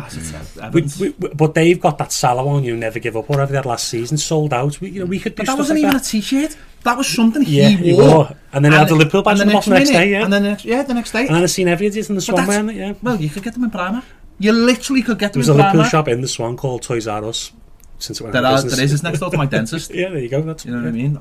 [0.62, 3.52] uh, We, we, we- but they've got that Salah one, you never give up, whatever
[3.52, 4.80] they had last season, sold out.
[4.80, 6.06] We, you know, we could do But that wasn't like even that.
[6.06, 6.56] a t-shirt.
[6.84, 8.02] That was something Yeah, he he wore.
[8.08, 8.36] wore.
[8.52, 10.24] And then he had the Liverpool badge on the the next day, yeah.
[10.24, 11.26] And then the next, yeah, the next day.
[11.26, 12.94] And then I've seen every in the Swan yeah.
[13.02, 14.04] well, you could get them in Primark.
[14.38, 15.90] You literally could get There them was a Liverpool Primark.
[15.90, 17.52] shop in the Swan called Toys R Us.
[17.98, 18.92] Since it went There, are, there is.
[18.92, 19.92] It's next door to my dentist.
[19.92, 20.40] Yeah, there you go.
[20.42, 21.18] That's You know what I mean?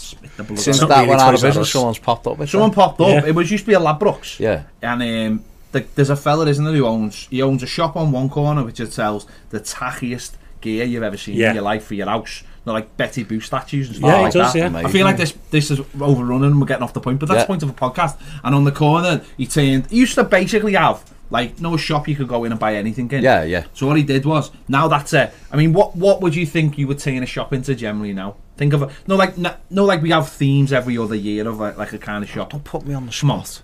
[0.00, 1.72] Spit the blood Since that really went out of business, Us.
[1.72, 2.76] someone's popped up with Someone that.
[2.76, 3.08] popped up.
[3.08, 3.26] Yeah.
[3.26, 4.38] It was used to be a Ladbrokes.
[4.40, 4.64] Yeah.
[4.82, 8.10] And um, the, there's a fella, isn't there, who owns he owns a shop on
[8.12, 11.50] one corner which it sells the tackiest gear you've ever seen Yeah.
[11.50, 12.42] in your life for your house.
[12.64, 14.72] They're like Betty Boo statues and stuff Yeah, like does, that.
[14.72, 14.78] yeah.
[14.86, 17.38] I feel like this this is overrunning and we're getting off the point, but that's
[17.38, 17.42] Yeah.
[17.44, 18.16] the point of a podcast.
[18.44, 19.86] And on the corner, he turned.
[19.86, 23.10] He used to basically have like no shop you could go in and buy anything
[23.12, 23.22] in.
[23.22, 23.64] Yeah, yeah.
[23.72, 25.32] So what he did was now that's it.
[25.50, 28.34] I mean, what what would you think you would turn a shop into generally now?
[28.60, 31.58] Think of a no like no, no like we have themes every other year of
[31.58, 32.50] like, like a kind of oh, shop.
[32.50, 33.62] Don't put me on the Come spot.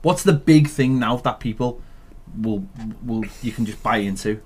[0.00, 1.82] What's the big thing now that people
[2.40, 2.66] will
[3.04, 4.40] will you can just buy into?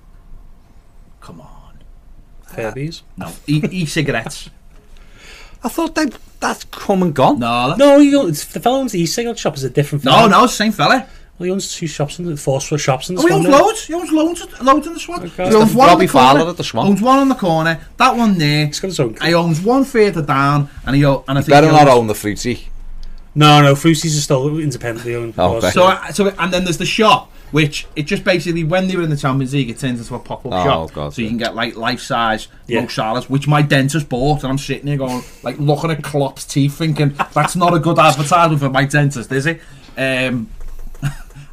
[1.21, 1.79] Come on,
[2.49, 3.03] Furbies.
[3.15, 4.49] no e- e-cigarettes.
[5.63, 6.07] I thought they
[6.41, 7.39] that's come and gone.
[7.39, 10.03] No, that- No, you it's, the fellow who owns the e-cigarette shop is a different
[10.03, 10.29] no, fella.
[10.29, 11.07] no, same fella.
[11.39, 13.39] Well, he owns two shops in the four square shops in the Oh, he Swan
[13.45, 13.61] owns now.
[13.65, 13.85] loads.
[13.87, 15.23] He owns loads, of- loads in the Swan.
[15.23, 15.49] Okay.
[15.49, 15.75] He owns Mr.
[15.75, 16.27] one on Robbie the corner.
[16.39, 16.87] Fowler at the Swan.
[16.87, 17.79] Owns one on the corner.
[17.97, 18.65] That one there.
[18.67, 19.15] He's got his own.
[19.21, 21.97] He owns one further down, and he o- and I think Better he not owns-
[21.97, 22.67] own the fruity.
[23.35, 25.35] No, no, Fruities are still independently owned.
[25.37, 25.69] Oh, okay.
[25.69, 29.09] So, so, and then there's the shop, which it just basically when they were in
[29.11, 31.55] the Champions League, it turns into a pop-up Oh, shop, God, so you can get
[31.55, 32.81] like life-size Yeah.
[32.81, 36.43] Mo Salahs, which my dentist bought, and I'm sitting here going like looking at Klopp's
[36.43, 39.61] teeth, thinking that's not a good advertisement for my dentist, is it?
[39.97, 40.49] Um,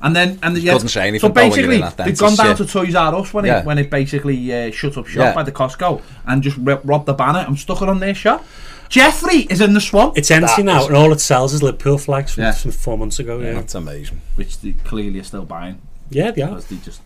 [0.02, 2.34] and then and then, yeah, couldn't say so anything, though, basically in that they've gone
[2.36, 2.54] down yeah.
[2.54, 3.60] to Toys R Us when Yeah.
[3.60, 5.34] it when it basically uh, shut up shop Yeah.
[5.34, 7.44] by the Costco and just rip, robbed the banner.
[7.46, 8.44] I'm stuck it on their shop.
[8.88, 11.62] Jeffrey is in the swamp, It's empty That now, is- and all it sells is
[11.62, 12.52] Liverpool flags from, Yeah.
[12.52, 13.40] from four months ago.
[13.40, 14.20] Yeah, That's amazing.
[14.36, 15.78] which they clearly are still buying
[16.10, 16.60] yeah, they are.
[16.60, 17.00] they just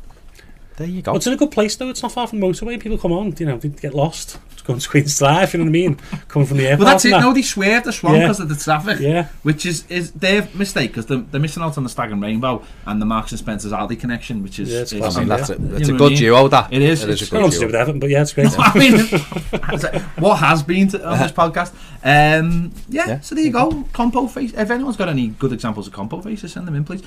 [0.77, 1.13] There you go.
[1.13, 1.89] But it's in a good place though.
[1.89, 2.79] It's not far from the motorway.
[2.81, 4.39] People come on, you know, they get lost.
[4.75, 5.53] Just go on Queen's Drive.
[5.55, 5.95] You know what I mean?
[6.29, 6.85] Coming from the airport.
[6.85, 7.11] Well, that's it.
[7.11, 7.21] that.
[7.21, 8.21] No, they swear the Swan Yeah.
[8.23, 9.01] because of the traffic.
[9.01, 9.29] Yeah.
[9.43, 12.65] Which is is their mistake because they're, they're missing out on the Stag and Rainbow
[12.87, 14.71] and the Marks and Spencer's Aldi connection, which is.
[14.73, 15.21] Yeah, it's is- I classic.
[15.21, 15.37] mean, Yeah.
[15.37, 15.61] that's it.
[15.61, 16.19] You It's know a what I good mean?
[16.19, 16.73] duo, that.
[16.73, 18.23] It is, It is it's a Got good nothing to do with Everton, but yeah,
[18.23, 18.49] it's great.
[18.59, 21.73] I mean, what has been to, on this podcast?
[22.05, 23.21] Um, yeah, Yeah.
[23.21, 23.85] So there you go.
[23.93, 24.53] Compo face.
[24.53, 27.03] If anyone's got any good examples of compo faces, send them in, please.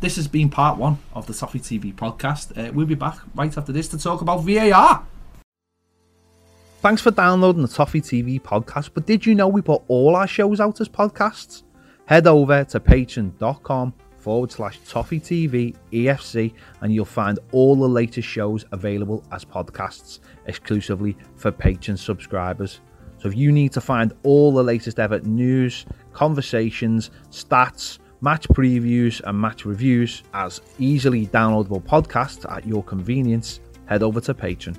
[0.00, 2.56] This has been part one of the Toffee TV podcast.
[2.56, 5.02] Uh, we'll be back right after this to talk about VAR.
[6.80, 8.90] Thanks for downloading the Toffee TV podcast.
[8.94, 11.64] But did you know we put all our shows out as podcasts?
[12.06, 18.28] Head over to patreon.com forward slash Toffee TV EFC and you'll find all the latest
[18.28, 22.80] shows available as podcasts exclusively for Patreon subscribers.
[23.18, 29.20] So if you need to find all the latest ever news, conversations, stats, match previews,
[29.24, 34.76] and match reviews as easily downloadable podcasts at your convenience, head over to Patreon.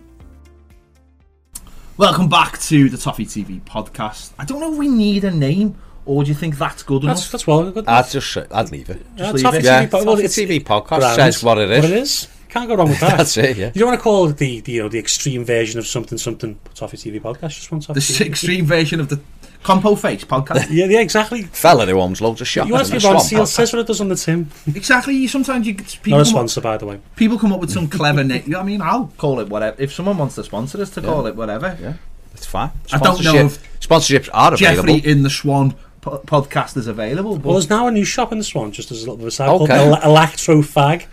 [1.99, 4.31] Welcome back to the Toffee TV podcast.
[4.39, 7.23] I don't know if we need a name, or do you think that's good that's
[7.23, 7.31] enough?
[7.33, 7.85] that's well good.
[7.89, 9.05] I'd just, I'd leave it.
[9.17, 9.63] Yeah, leave Toffee it.
[9.65, 11.15] Yeah, TV, po- Toffee it's- TV podcast grand.
[11.33, 11.83] says what it is.
[11.83, 12.27] What it is.
[12.47, 13.17] Can't go wrong with that.
[13.17, 13.65] That's it, yeah.
[13.75, 16.17] You don't want to call it the, the you know the extreme version of something
[16.17, 17.49] something Toffee TV podcast.
[17.49, 18.25] Just one Toffee the TV.
[18.27, 19.19] extreme version of the
[19.63, 20.67] Compo Face podcast.
[20.72, 21.43] Yeah, yeah, exactly.
[21.43, 22.67] Fella who owns loads of shops.
[22.67, 24.50] You want to in be the Ronseal says what it does on the tin.
[24.74, 25.15] exactly.
[25.15, 27.00] You sometimes you get- Not people a come, up, sponsor, by the way.
[27.15, 28.56] people come up with some clever name.
[28.56, 29.76] I mean, I'll call it whatever.
[29.80, 31.78] If someone wants to sponsor us, to call it whatever.
[31.82, 31.93] Yeah,
[32.34, 32.72] it's fine.
[32.91, 34.93] I don't know Sponsorship- Sponsorships are available.
[34.95, 37.36] Jeffrey in the Swan po- podcast is available.
[37.36, 39.24] But Well, there's now a new shop in the Swan, just as a little bit
[39.24, 39.76] of a side called Okay.
[39.78, 41.06] Ele- Electro Fag.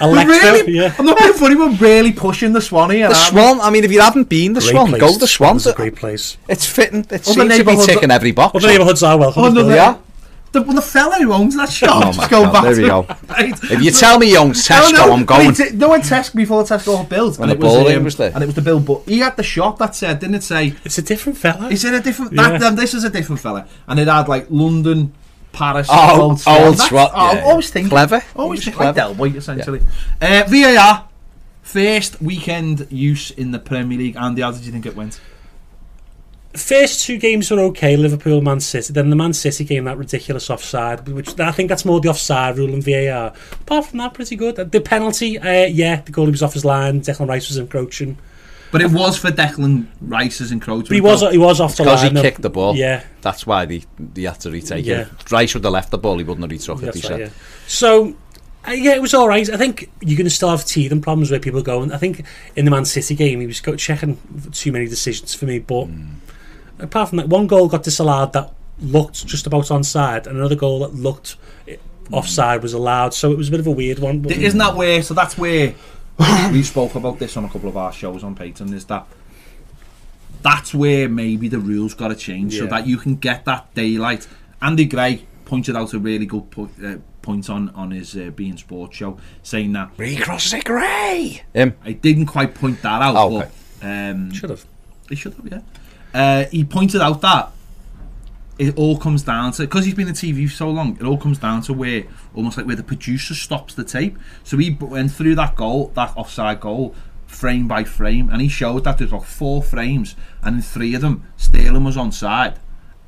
[0.00, 0.94] We're really, yeah.
[0.98, 1.56] I'm not being funny.
[1.56, 3.08] We're really pushing the Swan here.
[3.08, 3.40] The aren't we?
[3.40, 5.00] Swan, I mean, if you haven't been the Great Swan, place.
[5.00, 5.56] go to the Swan.
[5.56, 6.36] It's a great place.
[6.48, 7.00] It's fitting.
[7.00, 8.54] It Other seems to be neighbourhoods- ticking every box.
[8.56, 9.42] Other neighbourhoods are welcome.
[9.44, 9.68] Oh, no, well.
[9.68, 9.88] they Yeah.
[9.90, 9.98] are.
[10.50, 12.74] The, well, the fella who owns that shop, Oh just my go God, back there
[12.74, 13.06] to we go.
[13.28, 13.64] Right.
[13.70, 15.50] If you tell me you own Tesco, no, no, I'm going.
[15.50, 17.74] he did- no, when Tesco before the Tesco got built, When and the it was,
[17.76, 18.32] Baldwin um, was there.
[18.34, 18.80] and it was the Bill.
[18.80, 20.74] But he had the shop that said, didn't it say?
[20.86, 21.68] It's a different fella.
[21.68, 22.32] Is it a different?
[22.32, 22.48] Yeah.
[22.48, 25.12] That, then this is a different fella, and it had like London,
[25.52, 26.56] Paris, Oh, Old Swan.
[26.62, 27.44] Old That's- Swan, oh, yeah.
[27.44, 28.22] always think Clever.
[28.36, 28.96] Always think like clever.
[28.96, 29.80] Del Boy, essentially.
[30.20, 31.08] Uh, VAR
[31.62, 34.16] first weekend use in the Premier League.
[34.16, 35.20] Andy, how did you think it went?
[36.56, 38.92] First two games were okay, Liverpool, Man City.
[38.92, 42.56] Then the Man City game, that ridiculous offside, which I think that's more the offside
[42.56, 43.32] rule in VAR.
[43.60, 44.56] Apart from that, pretty good.
[44.56, 47.02] The penalty, uh, yeah, the goalie was off his line.
[47.02, 48.16] Declan Rice was encroaching,
[48.70, 50.88] But it was for Declan Rice's encroachment.
[50.88, 52.16] but he was he was off the Because line.
[52.16, 52.76] he kicked the ball.
[52.76, 55.00] Yeah, That's why they, they had to retake Yeah.
[55.02, 55.30] it.
[55.32, 57.20] Rice would have left the ball, he wouldn't have retook it, he right, said.
[57.20, 57.28] yeah.
[57.66, 58.14] So.
[58.66, 59.48] Uh, yeah, it was all right.
[59.48, 61.80] I think you're going to still have teething problems where people go.
[61.80, 62.24] And I think
[62.56, 64.18] in the Man City game, he was go- checking
[64.52, 65.60] too many decisions for me.
[65.60, 65.88] But
[66.78, 70.80] apart from that, one goal got disallowed that looked just about onside, and another goal
[70.80, 71.36] that looked
[71.68, 71.76] eh,
[72.12, 73.14] offside was allowed.
[73.14, 74.20] So it was a bit of a weird one.
[74.20, 75.02] but- Isn't that where?
[75.02, 75.72] So that's where
[76.52, 78.72] we spoke about this on a couple of our shows on Patreon.
[78.74, 79.06] Is that
[80.42, 84.26] that's where maybe the rules got to change so that you can get that daylight.
[84.62, 88.58] Andy Gray pointed out a really good po- uh, point on on his uh, beIN
[88.58, 91.42] sports show, saying that Recross it grey.
[91.52, 91.74] Him.
[91.84, 93.50] I didn't quite point that out, Oh, okay.
[93.80, 94.64] but um, Should have.
[95.08, 95.60] he should have, yeah.
[96.14, 97.50] Uh, he pointed out that
[98.58, 100.96] it all comes down to because he's been in TV for so long.
[100.96, 104.18] It all comes down to where almost like where the producer stops the tape.
[104.42, 106.94] So he went through that goal, that offside goal,
[107.26, 111.02] frame by frame, and he showed that there's like four frames, and in three of
[111.02, 112.56] them, Sterling was onside.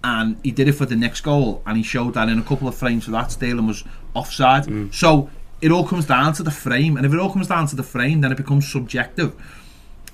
[0.02, 2.66] And he did it for the next goal, and he showed that in a couple
[2.68, 3.84] of frames for that, Sterling was
[4.14, 4.64] offside.
[4.64, 4.94] Mm.
[4.94, 5.28] So
[5.60, 7.82] it all comes down to the frame, and if it all comes down to the
[7.82, 9.34] frame, then it becomes subjective.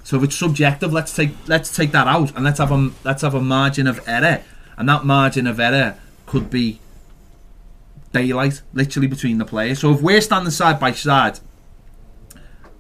[0.02, 3.22] So if it's subjective, let's take let's take that out and let's have a let's
[3.22, 4.42] have a margin of error,
[4.76, 6.80] and that margin of error could be
[8.12, 9.78] daylight, literally between the players.
[9.80, 11.40] So if we're standing side by side,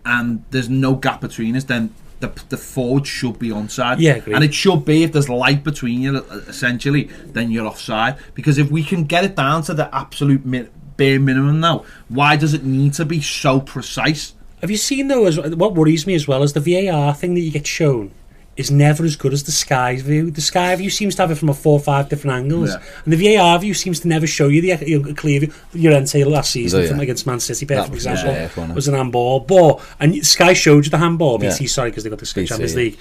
[0.04, 3.96] and there's no gap between us, then the the forward should be onside.
[3.98, 4.34] Yeah, agreed.
[4.34, 8.16] and it should be if there's light between you, essentially, then you're offside.
[8.34, 12.36] Because if we can get it down to the absolute mi- bare minimum now, why
[12.36, 14.34] does it need to be so precise?
[14.60, 15.26] Have you seen though?
[15.26, 18.12] As what worries me as well is the VAR thing that you get shown
[18.56, 20.30] is never as good as the Sky view.
[20.30, 22.82] The Sky view seems to have it from a four or five different angles, Yeah.
[23.04, 25.52] and the VAR view seems to never show you the you know, clear view.
[25.74, 26.88] Llorente last season yeah.
[26.88, 29.40] from against Man City, perfect was example, yeah, yeah, was an handball.
[29.40, 31.42] But and Sky showed you the handball.
[31.42, 31.50] Yeah.
[31.50, 32.76] BT, sorry, because they got the Sky BT, Champions.
[32.76, 32.98] League,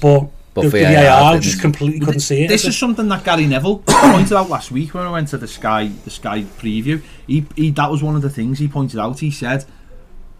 [0.00, 0.28] but.
[0.54, 2.48] But the, the VAR VAR just completely couldn't see it.
[2.48, 5.48] This is something that Gary Neville pointed out last week when I went to the
[5.48, 7.00] Sky the Sky preview.
[7.26, 9.18] He, he that was one of the things he pointed out.
[9.20, 9.64] He said,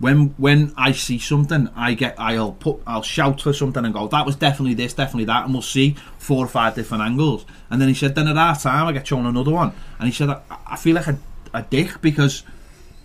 [0.02, 4.08] when when I see something, I get I'll put I'll shout for something and go
[4.08, 7.46] that was definitely this, definitely that, and we'll see four or five different angles.
[7.70, 10.12] And then he said, then at half time I get shown another one, and he
[10.12, 11.18] said I, I feel like a,
[11.54, 12.42] a dick because.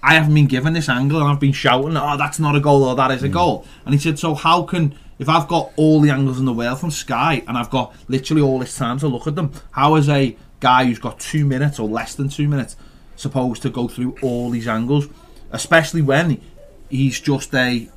[0.04, 2.84] I haven't been given this angle and I've been shouting, oh, that's not a goal
[2.84, 3.34] or that is a mm.
[3.34, 3.66] goal.
[3.84, 6.80] And he said, so how can, if I've got all the angles in the world
[6.80, 10.08] from Sky and I've got literally all this time to look at them, how is
[10.08, 12.76] a guy who's got two minutes or less than two minutes
[13.16, 15.08] supposed to go through all these angles?
[15.52, 16.40] Especially when
[16.89, 17.88] he's just a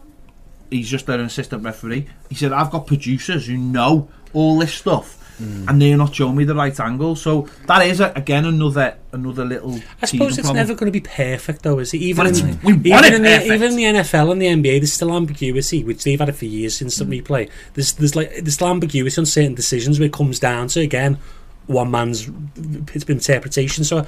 [0.70, 2.06] he's just an assistant referee.
[2.28, 5.16] He said, I've got producers who know all this stuff.
[5.40, 9.42] And they're not showing me the right angle, so that is a, again another another
[9.46, 9.80] little.
[10.02, 10.56] I suppose it's problem.
[10.56, 12.02] never going to be perfect, though, is it?
[12.02, 14.80] Even, in, we want even, it in the, even in the NFL and the NBA,
[14.80, 17.22] there's still ambiguity, which they've had it for years instant Mm.
[17.22, 17.50] replay.
[17.72, 21.16] There's there's like there's still ambiguity on certain decisions where it comes down to again
[21.68, 22.28] one man's
[22.92, 23.82] it's been interpretation.
[23.82, 24.06] So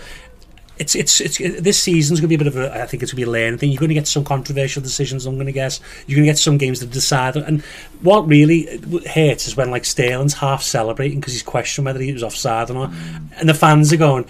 [0.79, 3.13] it's it's it's this season's going to be a bit of a I think it's
[3.13, 3.71] going to be a learning thing.
[3.71, 5.27] You're going to get some controversial decisions.
[5.27, 7.37] I'm going to guess you're going to get some games that decide.
[7.37, 7.61] And
[8.01, 8.67] what really
[9.09, 12.75] hurts is when like Sterling's half celebrating because he's questioning whether he was offside or
[12.75, 13.29] not, Mm.
[13.39, 14.25] and the fans are going.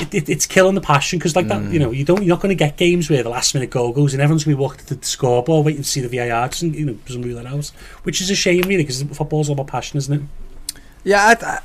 [0.00, 1.82] It, it, it's killing the passion because like that you Mm.
[1.82, 4.14] know you don't you're not going to get games where the last minute goal goes
[4.14, 6.62] and everyone's going to be walking to the scoreboard waiting to see the VAR just
[6.62, 7.66] you know doesn't rule that out
[8.04, 11.58] which is a shame really because football's all about passion isn't it Yeah, I, I,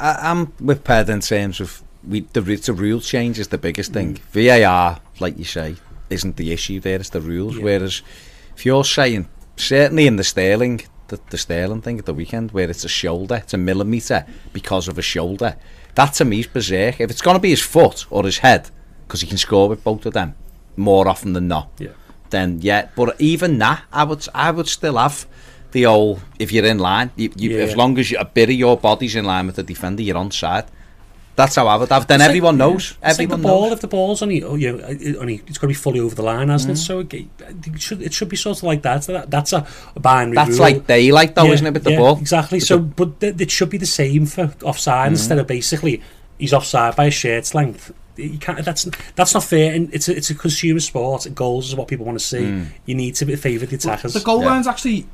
[0.00, 3.92] I, I'm with Ped in terms of we the, the rule change is the biggest
[3.92, 4.14] thing.
[4.32, 4.64] Mm.
[4.64, 5.76] VAR, like you say,
[6.08, 6.96] isn't the issue there.
[6.96, 7.56] It's the rules.
[7.56, 7.64] Yeah.
[7.64, 8.02] Whereas
[8.56, 12.70] if you're saying certainly in the Sterling, the, the Sterling thing at the weekend, where
[12.70, 15.56] it's a shoulder, it's a millimetre because of a shoulder.
[15.94, 17.00] That to me is berserk.
[17.00, 18.70] If it's going to be his foot or his head,
[19.06, 20.34] because he can score with both of them
[20.76, 21.90] more often than not yeah
[22.30, 22.88] then yeah.
[22.96, 25.26] But even that, I would I would still have
[25.72, 27.64] the old if you're in line, you, you, Yeah.
[27.64, 30.16] as long as you, a bit of your body's in line with the defender, you're
[30.16, 30.64] on side.
[31.40, 32.06] That's how I would have.
[32.06, 32.90] Then It's like- everyone knows.
[33.02, 33.62] It's like the Everyone ball.
[33.62, 33.72] knows.
[33.72, 36.14] If the ball's only, oh, you know, it- only it's got to be fully over
[36.14, 36.76] the line, hasn't it?
[36.76, 37.26] So it, it
[37.78, 39.04] should it should be sort of like that.
[39.04, 40.60] So that that's a, a binary That's rule.
[40.60, 42.18] like daylight, though, Yeah, isn't it, with the yeah, ball?
[42.18, 42.56] Exactly.
[42.58, 45.12] With So, the- but th- it should be the same for offside Mm.
[45.12, 46.02] instead of basically
[46.38, 47.92] he's offside by a shirt's length.
[48.16, 48.62] You can't.
[48.64, 49.72] That's that's not fair.
[49.72, 51.26] And it's a, it's a consumer sport.
[51.34, 52.38] Goals is what people want to see.
[52.42, 52.66] Mm.
[52.84, 54.12] You need to favour the attackers.
[54.12, 54.50] The goal Yeah.
[54.50, 55.06] line's actually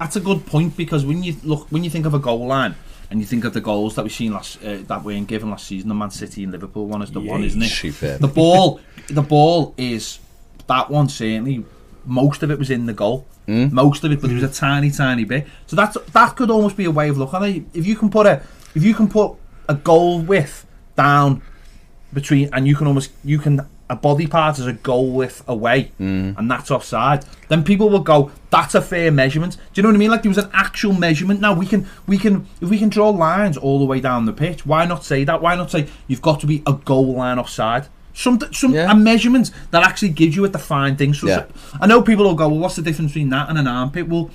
[0.00, 2.74] that's a good point because when you look when you think of a goal line
[3.10, 5.66] and you think of the goals that we've seen last uh, that weren't given last
[5.66, 7.68] season, the Man City and Liverpool one is the one, isn't it?
[7.68, 8.20] superb.
[8.20, 10.18] The ball, the ball is
[10.66, 11.64] that one certainly.
[12.06, 13.26] Most of it was in the goal.
[13.48, 13.72] Mm.
[13.72, 15.46] Most of it, but it was a tiny, tiny bit.
[15.66, 17.64] So that's that could almost be a way of looking at it.
[17.72, 18.42] If you can put a,
[18.74, 19.36] if you can put
[19.68, 21.42] a goal width down
[22.12, 25.92] between, and you can almost you can a body part is a goal width away,
[26.00, 26.36] mm.
[26.38, 27.24] and that's offside.
[27.48, 29.56] Then people will go, that's a fair measurement.
[29.56, 30.10] Do you know what I mean?
[30.10, 31.40] Like there was an actual measurement.
[31.40, 34.32] Now we can we can if we can draw lines all the way down the
[34.32, 34.64] pitch.
[34.64, 35.42] Why not say that?
[35.42, 37.88] Why not say you've got to be a goal line offside?
[38.14, 38.90] Some some Yeah.
[38.90, 41.12] a measurement that actually gives you a defined thing.
[41.12, 41.44] So Yeah.
[41.80, 44.08] I know people will go, well, what's the difference between that and an armpit?
[44.08, 44.30] Well,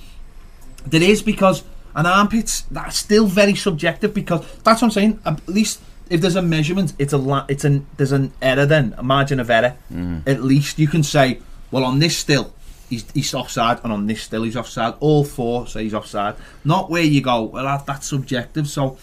[0.86, 5.20] there is because an armpits, that's still very subjective because that's what I'm saying.
[5.24, 5.80] At least
[6.10, 9.40] if there's a measurement, it's a la- it's an there's an error then, a margin
[9.40, 9.76] of error.
[9.92, 10.26] Mm.
[10.26, 12.52] At least you can say, well, on this still.
[12.90, 14.94] He's, he's offside, and on this still he's offside.
[14.98, 16.34] All four say he's offside.
[16.64, 17.42] Not where you go.
[17.44, 18.66] Well, that, that's subjective.
[18.66, 18.98] So,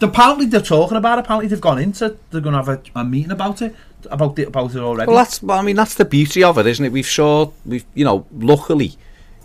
[0.00, 1.18] apparently they're talking about.
[1.18, 1.24] it.
[1.24, 2.16] Apparently they've gone into.
[2.30, 3.74] They're going to have a, a meeting about it.
[4.08, 4.46] About it.
[4.46, 5.08] About it already.
[5.08, 6.92] Well, that's well, I mean that's the beauty of it, isn't it?
[6.92, 8.94] We've saw we've you know luckily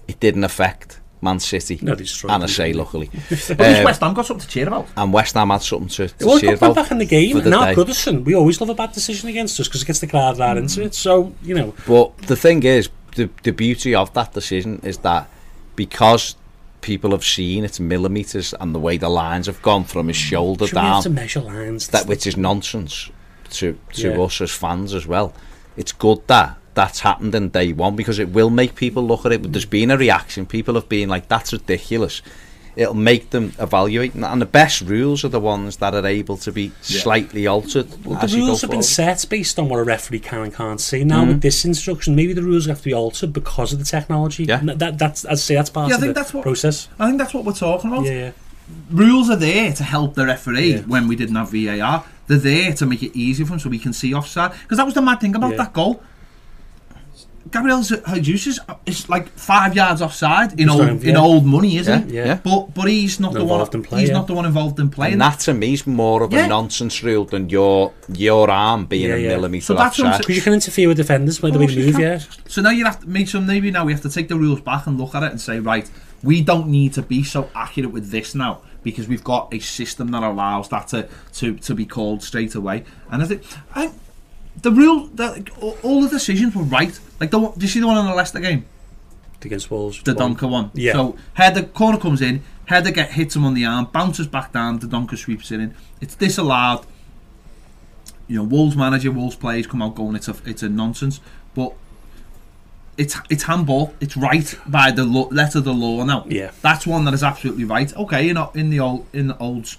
[0.08, 1.80] it didn't affect Man City.
[1.82, 4.88] No, and I say luckily, but Um, West Ham got something to cheer about.
[4.96, 7.40] and West Ham had something to, to Well, cheer about back in the game.
[7.42, 7.76] the Now day.
[7.76, 10.58] Goodison, we always love a bad decision against us because it gets the crowd right
[10.58, 10.94] into it.
[10.96, 15.28] So you know, But the thing is, the the beauty of that decision is that
[15.76, 16.36] because
[16.82, 20.68] people have seen its millimeters and the way the lines have gone from his shoulder
[20.68, 21.88] should down, to measure lines?
[21.90, 23.10] that which is nonsense
[23.50, 24.22] to to Yeah.
[24.26, 25.34] us as fans as well.
[25.76, 29.32] It's good that that's happened in day one because it will make people look at
[29.32, 29.52] it.
[29.52, 30.46] There's been a reaction.
[30.46, 32.22] People have been like, "That's ridiculous."
[32.76, 36.38] It'll make them evaluate, and- and the best rules are the ones that are able
[36.38, 37.88] to be slightly altered.
[38.06, 40.42] Well, as the you go rules have been set based on what a referee can
[40.44, 41.04] and can't see.
[41.04, 41.30] Now mm-hmm.
[41.30, 44.44] with this instruction, maybe the rules have to be altered because of the technology.
[44.44, 44.60] Yeah.
[44.60, 46.88] And that, that's I'd say that's part Yeah, I of think the that's what- process.
[47.00, 48.06] I think that's what we're talking about.
[48.06, 48.32] Yeah, yeah.
[48.92, 50.82] rules are there to help the referee Yeah.
[50.82, 52.04] when we didn't have VAR.
[52.28, 54.52] They're there to make it easier for him so we can see offside.
[54.63, 55.58] Because that was the mad thing about Yeah.
[55.63, 56.04] that goal.
[57.52, 61.78] Gabriel Jesus is, is like five yards offside in He's old not- in old money,
[61.78, 62.16] isn't he?
[62.18, 62.26] Yeah.
[62.26, 62.40] Yeah.
[62.44, 63.54] But but he's not Not the one.
[63.60, 64.16] involved in play, he's yeah.
[64.16, 65.12] not the one involved in play.
[65.12, 66.46] And that to me is more of Yeah.
[66.46, 69.30] a nonsense rule than your your arm being Yeah, a yeah.
[69.30, 70.22] millimetre So that's what offside.
[70.22, 71.94] Because you can interfere with defenders by the way they move.
[71.96, 72.02] can.
[72.02, 73.46] Yeah, So now you have to make some.
[73.46, 75.60] Maybe now we have to take the rules back and look at it and say,
[75.60, 75.90] right,
[76.24, 80.12] we don't need to be so accurate with this now because we've got a system
[80.12, 82.84] that allows that to to, to be called straight away.
[83.12, 83.44] And I think
[83.76, 83.92] I,
[84.62, 85.50] the rule that
[85.84, 87.00] all- the decisions were right.
[87.20, 88.65] Like the do you see the one in the Leicester game,
[89.43, 90.02] against Wolves.
[90.04, 90.36] the One.
[90.36, 90.72] Donker one?
[90.74, 90.93] Yeah.
[90.93, 94.80] So header corner comes in, header get hits him on the arm, bounces back down,
[94.80, 95.74] the Donker sweeps it in.
[96.02, 96.86] It's disallowed.
[98.28, 101.20] You know, Wolves manager, Wolves players come out going, it's a it's a nonsense,
[101.56, 101.74] but.
[102.98, 103.93] It's, it's handball.
[104.00, 106.26] It's right by the lo- letter of the law now.
[106.28, 106.50] Yeah.
[106.63, 107.96] That's one that is absolutely right.
[107.96, 109.78] Okay, you know, in the old, in the old,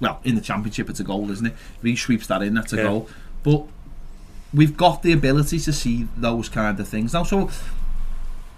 [0.00, 1.52] well, in the championship, it's a goal, isn't it?
[1.78, 2.82] If he sweeps that in, that's a Yeah.
[2.82, 3.08] goal.
[3.44, 3.66] But
[4.54, 7.24] we've got the ability to see those kind of things now.
[7.24, 7.50] So,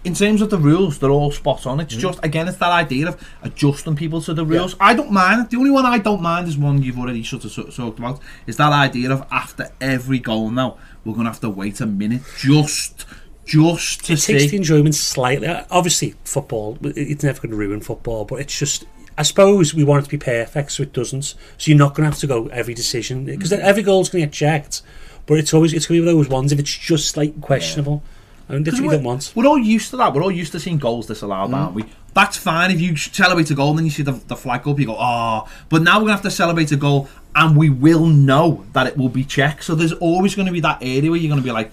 [0.05, 1.81] in terms of the rules, they're all spot on.
[1.81, 2.01] It's mm-hmm.
[2.01, 4.77] just again, it's that idea of adjusting people to the rules.
[4.79, 5.51] I don't mind.
[5.51, 8.21] The only one I don't mind is one you've already sort of talked about.
[8.47, 12.23] Is that idea of after every goal now, we're gonna have to wait a minute
[12.39, 13.05] just,
[13.45, 15.49] just to It takes the enjoyment slightly.
[15.49, 18.85] Obviously, football it's never going to ruin football, but it's just.
[19.19, 21.23] I suppose we want it to be perfect, so it doesn't.
[21.25, 21.37] So
[21.71, 23.65] you're not going to have to go every decision because mm-hmm.
[23.65, 24.83] every goal's going to get checked.
[25.27, 28.03] But it's always it's going to be those ones if it's just like questionable.
[28.49, 29.33] And that's what you we're, don't want.
[29.35, 30.15] we're all used to that.
[30.15, 31.83] We're all used to seeing goals disallowed, aren't we?
[31.83, 31.91] Mm.
[32.15, 34.71] That's fine if you celebrate a goal and then you see the, the flag go
[34.71, 35.49] up, you go, oh.
[35.69, 38.87] But now we're going to have to celebrate a goal and we will know that
[38.87, 39.65] it will be checked.
[39.65, 41.73] So there's always going to be that area where you're going to be like,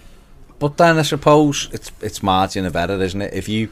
[0.58, 3.34] But then I suppose it's it's margin of error, isn't it?
[3.34, 3.70] If you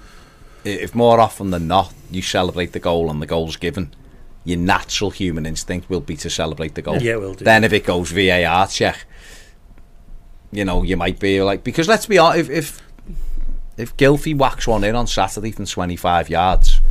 [0.63, 3.93] if more often than not you celebrate the goal and the goal's given,
[4.45, 7.01] your natural human instinct will be to celebrate the goal.
[7.01, 7.45] Yeah, it will do.
[7.45, 9.05] Then if it goes VAR check,
[10.51, 12.81] you know, you might be like because let's be honest, if if,
[13.77, 16.81] if Gylfi whacks one in on Saturday from twenty five yards,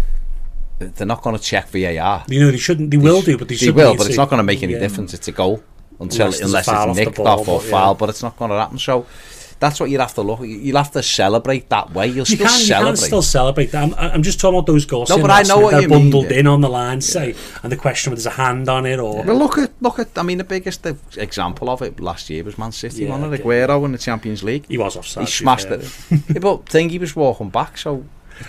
[0.79, 2.25] they're not going to check VAR.
[2.29, 2.91] You know they shouldn't.
[2.91, 4.79] They will do, but they, They will, but it's not going to make any Yeah.
[4.81, 5.13] difference.
[5.15, 5.63] It's a goal
[6.01, 7.71] until Unless unless, there's a off it's nicked ball, off or but yeah.
[7.71, 8.79] foul, but it's not going to happen.
[8.79, 9.07] So
[9.61, 10.41] that's what you'd have to look.
[10.43, 12.07] You'll have to celebrate that way.
[12.09, 12.91] You'll You still can, you celebrate.
[12.93, 13.83] can still celebrate that.
[13.85, 15.11] I'm, I'm just talking about those goals.
[15.11, 16.39] No, but I know what they're you mean, bundled yeah.
[16.39, 19.23] in on the line, say, and the question whether there's a hand on it or
[19.23, 20.17] Well, look at look at.
[20.19, 20.85] I mean, the biggest
[21.17, 23.05] example of it last year was Man City.
[23.05, 23.41] Yeah, wasn't it?
[23.41, 23.45] okay.
[23.45, 24.65] Aguero in the Champions League.
[24.67, 25.25] he was offside.
[25.27, 25.79] He smashed fair.
[25.81, 26.21] it.
[26.31, 28.05] yeah, but thing he was walking back, so.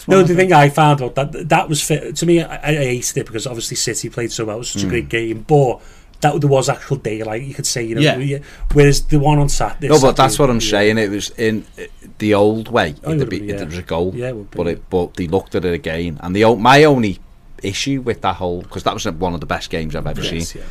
[0.07, 2.41] No, the thing I found out that that was fit to me.
[2.41, 4.55] I, I hated it because obviously City played so well.
[4.55, 4.79] It was Hmm.
[4.79, 5.81] such a great game, but
[6.21, 7.43] that there was actual daylight.
[7.43, 8.39] You could say, you know, Yeah.
[8.73, 10.69] Whereas the one on Saturday, No, but that's what I'm yeah.
[10.69, 10.97] saying.
[10.97, 11.65] It was in
[12.19, 12.95] the old way.
[13.03, 13.61] Oh, it it'd be, be, yeah.
[13.61, 14.13] It was a goal.
[14.15, 16.83] Yeah, it would be, but it, but they looked at it again, and the my
[16.83, 17.19] only
[17.63, 20.49] issue with that whole because that was one of the best games I've ever Yes,
[20.49, 20.61] seen.
[20.61, 20.67] yeah.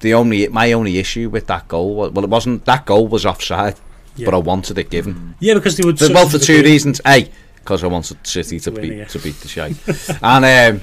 [0.00, 3.26] The only my only issue with that goal was well, it wasn't that goal was
[3.26, 3.76] offside,
[4.16, 4.26] Yeah.
[4.26, 5.34] but I wanted it given.
[5.40, 6.00] Yeah, because they would.
[6.00, 7.00] Well, for two reasons.
[7.06, 9.04] A, because I wanted City to win, beat yeah.
[9.04, 9.76] to beat the shite,
[10.22, 10.44] and
[10.78, 10.82] um,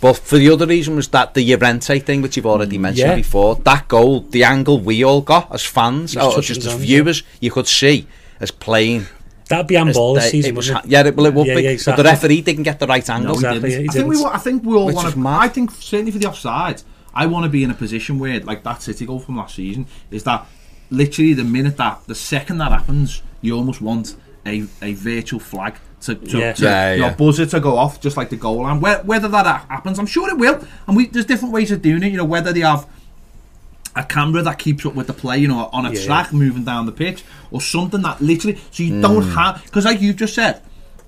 [0.00, 3.08] but for the other reason was that the Llorente thing, which you've already mm, mentioned
[3.10, 3.16] Yeah.
[3.16, 6.72] before, that goal, the angle we all got as fans, He or touching just as
[6.72, 8.06] hands, viewers, you could see
[8.40, 9.06] as playing.
[9.48, 10.76] That'd be handball this as they- season, it was it?
[10.86, 11.62] yeah, it, well, it would Yeah, be.
[11.62, 13.34] yeah, But the referee didn't get the right angle.
[13.34, 13.82] he Exactly, didn't.
[13.84, 14.14] he I think we.
[14.16, 14.24] didn't.
[14.24, 15.28] wa- I think we all want to.
[15.28, 16.82] I think certainly for the offside,
[17.14, 19.86] I want to be in a position where, like that City goal from last season,
[20.10, 20.46] is that
[20.90, 25.74] literally the minute that the second that happens, you almost want a, a virtual flag
[26.06, 26.52] to, to, Yeah.
[26.54, 27.14] to Yeah, your yeah.
[27.14, 28.80] buzzer to go off, just like the goal line.
[28.80, 30.58] Whe- Whether that happens, I'm sure it will.
[30.86, 32.10] And we there's different ways of doing it.
[32.12, 32.86] You know, whether they have
[33.94, 36.04] a camera that keeps up with the play, you know, on a Yeah.
[36.04, 39.34] track moving down the pitch, or something that literally, so you don't Mm.
[39.34, 40.60] have, because like you just said,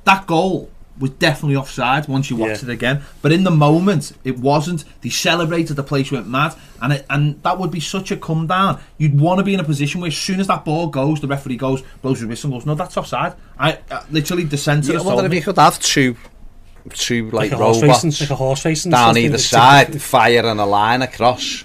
[0.04, 2.68] that goal was definitely offside once you watch Yeah.
[2.68, 3.02] it again.
[3.22, 4.84] But in the moment, it wasn't.
[5.02, 8.46] They celebrated, the place went mad, and it, and that would be such a come
[8.46, 8.80] down.
[8.98, 11.28] You'd want to be in a position where as soon as that ball goes, the
[11.28, 13.34] referee goes, blows his whistle, and goes, no, that's offside.
[13.58, 14.92] I uh, literally the centre.
[14.92, 16.16] I has wonder told if you could have two,
[16.94, 20.00] two like, Like a horse racing, robots like a horse racing down either it's- side,
[20.02, 21.64] firing a line across.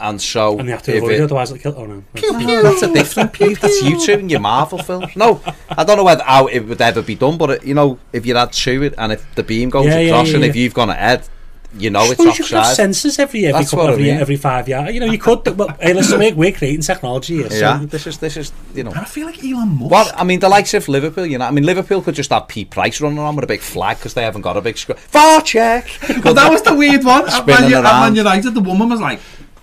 [0.00, 0.08] Yeah.
[0.10, 1.74] And so, And they have to if avoid it- it, otherwise it'll kill.
[1.76, 2.02] Oh no.
[2.38, 3.56] No, that's a different pew.
[3.56, 5.14] That's you two in your Marvel films.
[5.16, 7.98] No, I don't know whether how it would ever be done, but it, you know,
[8.12, 10.44] if you had two, it- and if the beam goes Yeah, yeah, across, yeah, and
[10.44, 11.28] if you've gone ahead,
[11.76, 12.88] you know it's Well, you could have offside.
[12.90, 14.16] sensors every every couple, what I every, mean.
[14.18, 14.94] every five yards.
[14.94, 15.46] You know, you could.
[15.58, 17.50] Well, hey, listen, we're, we're creating technology here.
[17.50, 18.90] So Yeah, this is this is you know.
[18.90, 19.90] And I feel like Elon Musk.
[19.90, 22.48] Well, I mean, the likes of Liverpool, you know, I mean, Liverpool could just have
[22.48, 24.96] Pete Price running around with a big flag because they haven't got a big screen.
[24.98, 25.90] Far check.
[26.24, 27.24] Well, that was the weird one.
[27.26, 28.00] At Spinning Man, at.
[28.00, 29.20] Man United, the woman was like,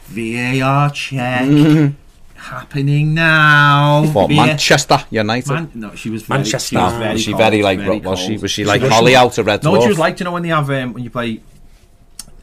[0.08, 1.94] VAR check
[2.36, 4.06] happening now.
[4.12, 5.52] What VAR Manchester United?
[5.52, 6.68] Man, no, she was very, Manchester.
[6.70, 8.92] She was very was she cold, very like very was she was she like was-
[8.92, 10.70] Holly out of Red No, what she was like, do you know when they have
[10.70, 11.42] um, when you play?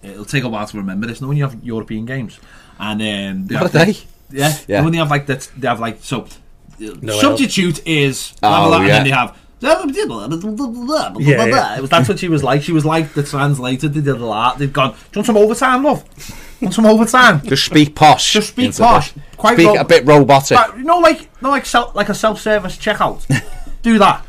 [0.02, 1.20] It'll take a while to remember this.
[1.20, 2.40] No, when you have European games,
[2.78, 3.98] and um, they What have, are they?
[4.30, 4.76] Yeah, Yeah.
[4.78, 6.26] And when they have like that, they have like so.
[6.80, 8.94] No substitute is blah, Oh, blah, blah, and yeah.
[8.94, 9.36] then they have.
[9.60, 11.76] Yeah, yeah.
[11.78, 12.62] It was, that's what she was like.
[12.62, 13.86] She was like the translator.
[13.86, 14.58] They did a lot.
[14.58, 14.90] They've gone.
[14.90, 16.02] Do you want some overtime, love?
[16.62, 17.40] Want some overtime?
[17.42, 18.32] Just speak posh.
[18.32, 19.12] Just speak posh.
[19.12, 19.24] this.
[19.36, 20.56] Quite speak ro- a bit robotic.
[20.56, 23.26] But, you know, like no, like self, like a self-service checkout.
[23.82, 24.24] Do that.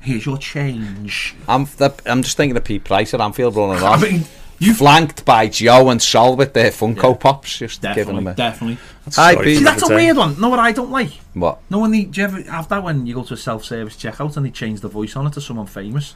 [0.00, 1.34] Here's your change.
[1.46, 4.00] I'm the, I'm just thinking of Pete Price at Anfield running I on.
[4.00, 4.24] mean,
[4.58, 7.14] you flanked by Joe and Sol with their Funko Yeah.
[7.14, 8.78] Pops, just giving definitely, them a definitely.
[9.14, 10.40] Hi, See, that's a weird one.
[10.40, 11.10] Know what I don't like?
[11.34, 11.60] What?
[11.70, 11.92] No one.
[11.92, 14.80] Do you ever have that when you go to a self-service checkout and they change
[14.80, 16.14] the voice on it to someone famous?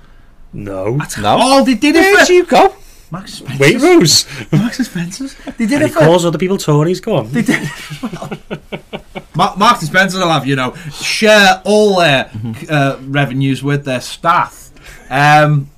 [0.52, 0.96] no.
[0.98, 1.36] That's No.
[1.40, 2.74] Oh, they did it Where for you go?
[3.12, 3.60] Marks Spencer's.
[3.60, 4.26] Wait, Rose.
[4.52, 5.34] Marks and Spencer's.
[5.58, 6.00] They did And it he for.
[6.00, 6.98] calls other people Tories.
[7.00, 7.30] Go on.
[7.30, 7.62] They did.
[9.36, 12.30] Ma- Marks and Spencer will have you know share all their
[12.70, 14.70] uh, revenues with their staff.
[15.10, 15.68] Um,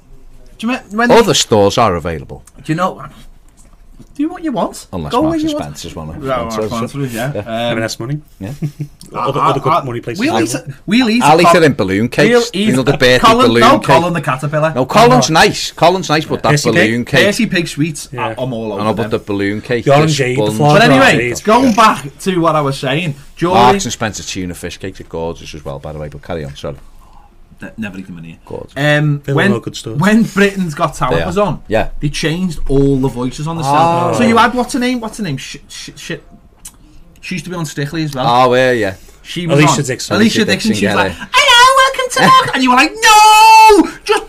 [0.59, 3.05] do you me- when they- Other stores are available, do you know?
[4.15, 4.87] Do what you want.
[4.93, 5.65] unless Go Marks and you want.
[5.77, 6.23] Spencer's one.
[6.23, 7.31] Yeah, well, sponsors, yeah.
[7.31, 8.21] I mean, Um, that's money.
[8.39, 8.53] Yeah.
[9.13, 10.21] Other, I- other good I- money places.
[10.21, 10.75] We'll eat, available.
[10.87, 11.23] we'll eat.
[11.23, 12.29] I'll a eat col- it in balloon cakes.
[12.31, 13.87] We'll eat You know the birthday Colin, balloon no, cake.
[13.87, 14.73] Colin the caterpillar.
[14.75, 15.73] No, Colin's nice.
[15.73, 16.91] Colin's nice, but that Percy Pig?
[16.91, 17.27] balloon cake.
[17.27, 18.09] Percy Pig sweets.
[18.13, 18.27] Yeah.
[18.29, 19.27] I- I'm all over I know, but the them.
[19.27, 19.85] balloon cake.
[19.85, 20.57] The the orange aid, the sponge.
[20.59, 21.43] flour But Oh, anyway, right.
[21.45, 23.55] going back to what I was saying, Julie.
[23.55, 26.09] Marks and Spencer tuna fish cakes are gorgeous as well, by the way.
[26.09, 26.77] But carry on, sorry.
[27.63, 28.39] Ne- never eat them in here.
[28.45, 28.73] Gorgeous.
[28.77, 31.91] Um, when good when Britain's Got Talent They was on, Yeah.
[32.01, 34.13] they changed all the voices on the Oh.
[34.13, 34.19] set.
[34.19, 35.01] So you had what's her name?
[35.01, 35.37] What's her name?
[35.37, 36.25] Shit, shit, shit.
[37.21, 38.27] She used to be on Strictly as well.
[38.51, 38.95] Oh, yeah, yeah.
[39.23, 39.85] she was Alesha on.
[39.85, 40.17] Dixon.
[40.17, 40.47] Alesha Alesha Dixon.
[40.47, 41.19] Dixon, She was get like, it.
[41.33, 44.25] "Hello, welcome to Mark," and you were like, "No, just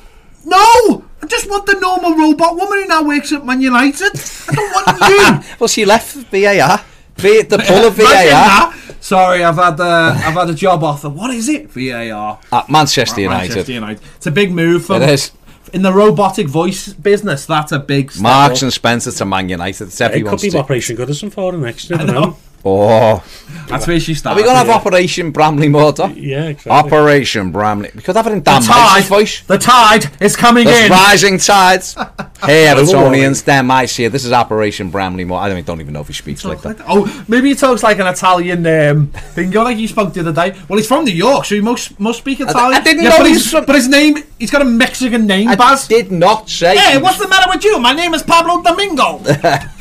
[0.46, 4.12] no." I just want the normal robot woman who now works at Man United.
[4.50, 5.50] I don't want you.
[5.60, 6.82] Well, she left VAR.
[7.18, 8.74] V- the pull of Imagine VAR that.
[9.06, 11.10] Sorry, I've had uh, I've had a job offer.
[11.10, 11.70] What is it?
[11.70, 12.40] VAR.
[12.52, 13.50] at Manchester United.
[13.50, 14.02] Manchester United.
[14.16, 15.32] It's a big move for It is.
[15.74, 17.46] in the robotic voice business.
[17.46, 18.64] That's a big step Marks up.
[18.64, 19.90] and Spencer to Man United.
[19.90, 20.42] It's It could everyone's.
[20.42, 20.60] be team.
[20.60, 21.88] Operation Goodison for her next.
[21.92, 22.38] You I never know.
[22.66, 22.72] Know.
[22.72, 23.24] Oh,
[23.68, 24.74] That's where she are we gonna have yeah.
[24.74, 26.08] Operation Bramley Motor?
[26.16, 26.72] Yeah, exactly.
[26.72, 27.90] Operation Bramley.
[27.90, 29.42] Because could have it in Dan the tide, voice.
[29.42, 30.92] the tide is coming There's in.
[30.92, 31.94] rising tides.
[32.44, 32.86] hey, warming.
[32.86, 34.10] Evertonians, Dan Meis here.
[34.10, 35.42] This is Operation Bramley Motor.
[35.42, 36.78] I don't, don't even know if he speaks like that.
[36.88, 39.50] Oh, maybe he talks like an Italian um, thing.
[39.50, 40.60] You know, like you spoke the other day.
[40.68, 42.80] Well, he's from New York, so he must must speak Italian.
[42.80, 45.28] I didn't yeah, know but, he his, from- but his name, he's got a Mexican
[45.28, 45.88] name, I Baz.
[45.88, 46.78] did not say.
[46.78, 47.80] Hey, what's the matter with you?
[47.80, 49.22] My name is Pablo Domingo.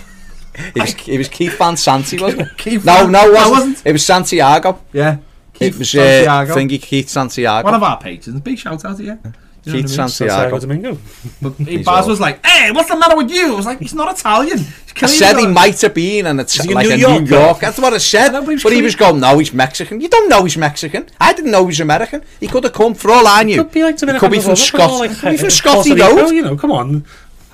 [0.57, 2.49] It was, it was Keith Van Santi, wasn't it?
[2.59, 3.51] Keith no, Van- no, it No, it wasn't.
[3.71, 3.87] wasn't.
[3.87, 4.81] It was Santiago.
[4.93, 5.17] yeah,
[5.61, 6.55] it was uh, Santiago.
[6.55, 7.65] thingy Keith Santiago.
[7.65, 8.41] one of our patrons.
[8.41, 9.19] Big shout out to you.
[9.67, 10.09] You know Keith what I mean?
[10.11, 10.59] Santiago.
[10.59, 10.99] Santiago Domingo.
[11.41, 13.79] But he- Baz all- was like, "Hey, what's the matter with you?" I was like,
[13.81, 16.87] "He's not Italian." He's I killing said he his- might have been an Ita- like
[16.87, 17.21] New a Yorker?
[17.23, 17.59] New York.
[17.61, 18.29] That's what I said.
[18.33, 20.01] know, but he was but he was going, no, he's Mexican.
[20.03, 21.09] You don't know he's Mexican.
[21.21, 22.23] I didn't know he was American.
[22.41, 23.65] He could have come, for all I knew.
[23.65, 25.01] Could be like he could be from Scotland.
[25.13, 26.31] Like, could be from uh, Scotty Puerto Rico, Road.
[26.31, 27.05] You know, come on.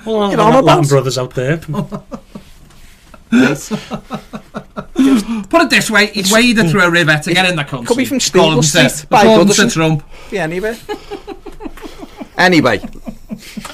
[0.04, 1.60] Well, You you know, know, I'm Latin about- brothers out there.
[5.50, 7.86] Put it this way: he'd waded through a river to get in the country.
[7.86, 9.72] Could be from Call him Steeple to- Street by call to Goodison.
[9.72, 10.04] Trump.
[10.30, 10.78] Yeah, anyway.
[12.36, 12.80] anyway,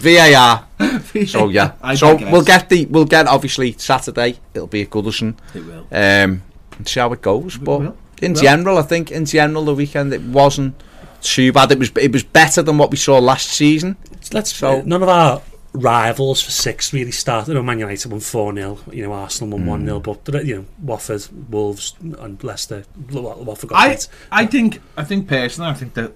[0.00, 0.66] VAR.
[1.26, 2.32] So yeah, I so digress.
[2.32, 4.38] we'll get the we'll get obviously Saturday.
[4.52, 5.34] It'll be a Goodison.
[5.54, 5.86] It will.
[5.90, 6.42] Um,
[6.76, 7.56] and see how it goes.
[7.56, 7.96] But will.
[8.20, 8.40] in Will.
[8.42, 10.74] general, I think in general the weekend it wasn't
[11.22, 11.72] too bad.
[11.72, 13.96] It was it was better than what we saw last season.
[14.32, 15.40] Let's So- none of our
[15.76, 17.48] rivals for six really started.
[17.48, 20.56] You know, Man United won four 0 You know, Arsenal won one 0 But you
[20.56, 22.84] know, Watford, Wolves, and Leicester.
[23.12, 24.08] Wa- Watford got I beat.
[24.32, 26.12] I think I think personally I think that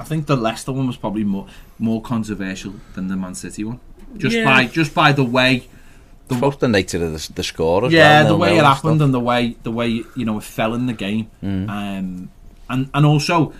[0.00, 1.46] I think the Leicester one was probably more
[1.78, 3.80] more controversial than the Man City one.
[4.16, 4.44] Just Yeah.
[4.44, 5.66] by just by the way,
[6.28, 8.28] The both the nature of the, the score as yeah, well.
[8.32, 9.04] the way it and happened stuff.
[9.06, 12.30] and the way the way you know it fell in the game, um,
[12.70, 13.52] and and also.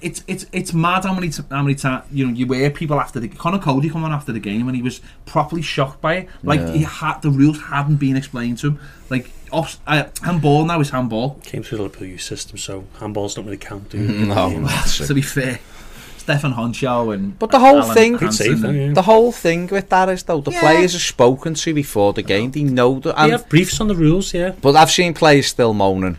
[0.00, 3.00] It's it's it's mad how many t- how many times you know you hear people
[3.00, 6.14] after the Conor Coady come on after the game and he was properly shocked by
[6.18, 6.28] it.
[6.44, 6.72] Like Yeah.
[6.72, 8.80] he had the rules hadn't been explained to him.
[9.10, 11.40] Like off, uh, handball now is handball.
[11.42, 14.58] Came through the Liverpool youth system, so handballs don't really count, do No, they?
[14.66, 15.58] that's to be fair,
[16.18, 18.92] Stéphane Henchoz and But the whole Alan thing- Good Hansen save, and- yeah.
[18.92, 20.60] The whole thing with that is though the Yeah.
[20.60, 22.50] players are spoken to before the game.
[22.52, 23.16] They know that.
[23.16, 24.52] They have briefs on the rules, yeah.
[24.60, 26.18] but I've seen players still moaning.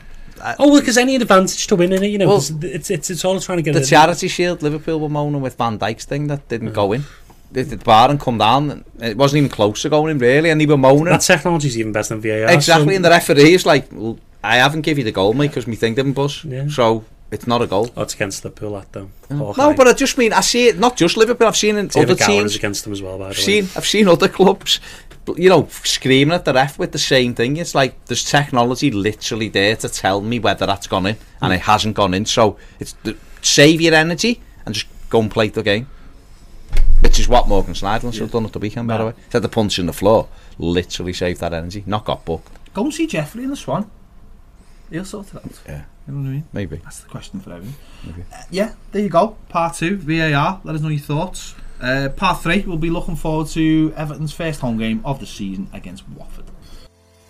[0.59, 3.39] Oh, well, because any advantage to winning it, you know, Well, it's, it's it's all
[3.39, 6.47] trying to get The it- Charity Shield, Liverpool were moaning with Van Dijk's thing that
[6.47, 7.03] didn't go in.
[7.51, 8.85] The, the bar and come down.
[9.01, 11.05] It wasn't even close to going in really, and they were moaning.
[11.05, 12.49] That technology's even better than VAR.
[12.53, 15.47] exactly, so- and the referee is like, well, "I haven't give you the goal, mate,
[15.47, 16.67] because me thing didn't buzz, Yeah.
[16.69, 19.09] so it's not a goal." Oh, it's against Liverpool, that though.
[19.31, 20.77] Oh, No, but I just mean I see it.
[20.77, 21.47] Not just Liverpool.
[21.47, 22.55] I've seen it in David other teams.
[22.55, 23.43] against them as well, by the I've way.
[23.43, 24.79] seen I've seen other clubs,
[25.37, 27.57] you know, screaming at the ref with the same thing.
[27.57, 31.61] It's like there's technology literally there to tell me whether that's gone in, and it
[31.61, 32.25] hasn't gone in.
[32.25, 35.87] So it's the, save your energy and just go and play the game.
[37.01, 39.13] Which is what Morgan Schneiderlin should have done at the weekend, by the way.
[39.29, 40.27] Said the punch in the floor
[40.57, 41.83] literally saved that energy.
[41.87, 43.89] Not got booked, Go and see Jeffrey in the Swan.
[44.91, 45.59] He'll sort it out.
[45.67, 45.83] Yeah.
[46.07, 46.43] You know what I mean?
[46.53, 46.77] maybe.
[46.77, 47.75] That's the question for everyone.
[48.03, 48.23] Maybe.
[48.33, 49.37] Uh, yeah, there you go.
[49.47, 50.61] Part two, VAR.
[50.63, 51.55] Let us know your thoughts.
[51.81, 55.69] Uh, part three, we'll be looking forward to Everton's first home game of the season
[55.73, 56.45] against Watford.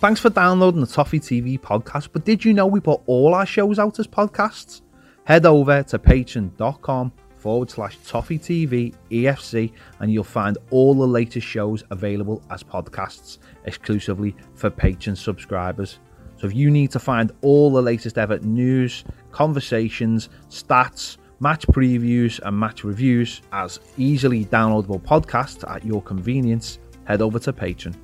[0.00, 2.08] Thanks for downloading the Toffee TV podcast.
[2.12, 4.80] But did you know we put all our shows out as podcasts?
[5.24, 11.46] Head over to patreon.com forward slash Toffee TV EFC and you'll find all the latest
[11.46, 15.98] shows available as podcasts exclusively for Patreon subscribers.
[16.38, 22.38] So if you need to find all the latest Everton news, conversations, stats, match previews,
[22.44, 27.96] and match reviews as easily downloadable podcasts at your convenience, head over to Patreon.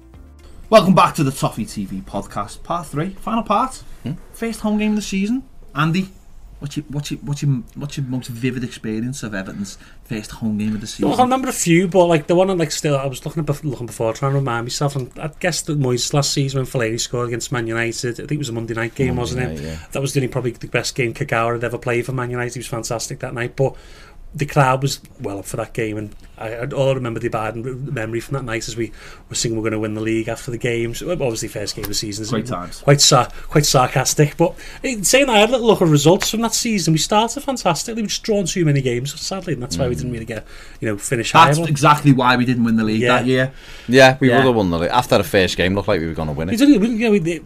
[0.70, 3.76] Welcome back to the Toffee TV podcast, part three, final part.
[4.03, 4.12] Hmm?
[4.32, 5.45] First home game of the season.
[5.74, 6.09] Andy,
[6.59, 10.57] What's your, what's, your, what's, your, what's your most vivid experience of Everton's first home
[10.57, 11.11] game of the season?
[11.11, 13.47] Look, I remember a few, but like the one I'm like still, I was looking,
[13.47, 16.67] at, looking before, trying to remind myself, and I guess that Moyes last season when
[16.67, 19.43] Fellaini scored against Man United, I think it was a Monday night game, Monday wasn't
[19.43, 19.65] night, it?
[19.65, 19.79] Yeah.
[19.93, 22.55] That was doing probably the best game Kagawa had ever played for Man United.
[22.55, 23.77] He was fantastic that night, but
[24.35, 27.57] the crowd was well up for that game, and I, I all remember the bad
[27.57, 28.93] memory from that night as we
[29.28, 31.03] were singing we're going to win the league after the games.
[31.03, 32.80] Obviously, first game of the season, Great times.
[32.80, 34.37] quite sar- quite sarcastic.
[34.37, 34.55] But
[35.03, 36.93] saying that, I had a little look at results from that season.
[36.93, 38.03] We started fantastically.
[38.03, 39.99] We just drawn too many games, sadly, and that's why we mm.
[39.99, 40.47] didn't really get
[40.80, 41.47] you know finish high.
[41.47, 43.18] That's But exactly why we didn't win the league Yeah.
[43.18, 43.53] that year.
[43.89, 44.37] Yeah, we Yeah.
[44.39, 44.91] would have won the league.
[44.91, 46.59] After the first game, looked like we were going to win We it.
[46.59, 47.41] didn't, we, you know, we,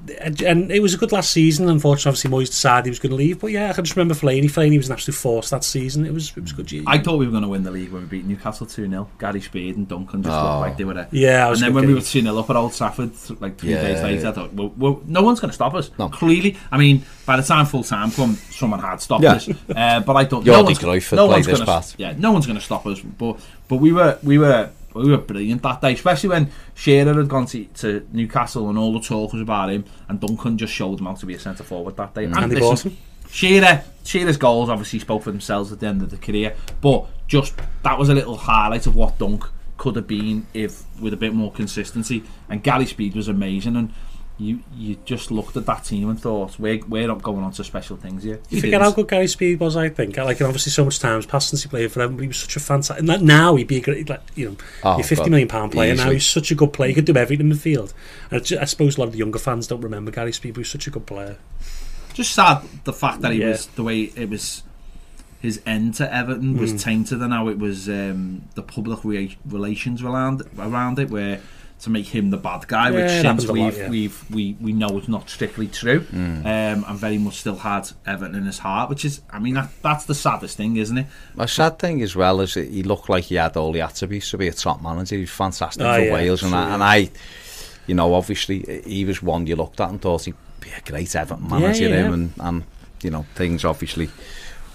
[0.45, 1.68] and it was a good last season.
[1.68, 3.41] Unfortunately, obviously Moyes decided he was going to leave.
[3.41, 4.47] But yeah, I can just remember Fellaini.
[4.51, 6.05] Fellaini was an absolute force that season.
[6.07, 6.72] It was it was a good.
[6.72, 6.82] year.
[6.86, 9.09] I thought we were going to win the league when we beat Newcastle 2 0.
[9.18, 10.43] Gary Speed and Duncan just Oh.
[10.43, 11.09] looked like they were there.
[11.11, 13.70] yeah, I And then when we were 2 0 up at Old Trafford, like three
[13.70, 14.28] Yeah, days later, yeah.
[14.28, 15.91] I thought, well, well, no one's going to stop us.
[15.99, 16.09] No.
[16.09, 19.33] Clearly, I mean, by the time full time come, someone had stopped Yeah.
[19.35, 19.49] us.
[19.74, 20.81] Uh, but I thought, no one's,
[21.12, 21.95] no one's gonna, part.
[21.99, 23.01] Yeah, no one's going to stop us.
[23.01, 23.37] But
[23.68, 27.47] but we were we were we were brilliant that day, especially when Shearer had gone
[27.47, 31.07] to, to Newcastle and all the talk was about him, and Duncan just showed him
[31.07, 32.24] how to be a centre forward that day.
[32.24, 32.97] and And they listen.
[33.31, 37.55] Shearer, Shearer's goals obviously spoke for themselves at the end of the career, but just
[37.85, 39.45] that was a little highlight of what Dunk
[39.78, 42.22] could have been if with a bit more consistency.
[42.51, 43.95] And Gary Speed was amazing, and
[44.37, 47.62] you you just looked at that team and thought we're we're not going on to
[47.64, 48.35] special things here.
[48.51, 48.83] You We forget didn't.
[48.83, 50.16] how good Gary Speed was, I think.
[50.16, 52.28] Like, and obviously, so much times has passed since he played for them, but he
[52.28, 53.09] was such a fantastic.
[53.09, 55.31] And now he'd be a great, like, you know, Oh, a fifty God.
[55.31, 55.95] million pound player.
[55.95, 56.89] Now he's such a good player.
[56.89, 57.95] He could do everything in the field.
[58.31, 60.62] And I suppose a lot of the younger fans don't remember Gary Speed, but he
[60.62, 61.37] was such a good player.
[62.12, 63.51] just sad the fact that he Yeah.
[63.51, 64.62] was the way it was
[65.41, 66.80] his end to Everton was Mm.
[66.82, 71.41] tainted and how it was um, the public rea- relations around around it where
[71.80, 73.88] to make him the bad guy Yeah, which it since happens a lot, we've yeah.
[73.88, 76.41] we've we, we know it's not strictly true Mm.
[76.45, 79.70] um, and very much still had Everton in his heart which is I mean that,
[79.80, 83.09] that's the saddest thing isn't it My sad thing as well is that he looked
[83.09, 85.14] like he had all the attributes to be a top manager.
[85.14, 87.11] He was fantastic Oh, for yeah, Wales, and, sure, I, and I,
[87.86, 91.16] you know, obviously he was one you looked at and thought he'd be a great
[91.16, 91.88] Everton manager.
[91.88, 92.12] yeah, him yeah.
[92.12, 92.64] and, and
[93.03, 94.11] you know things obviously.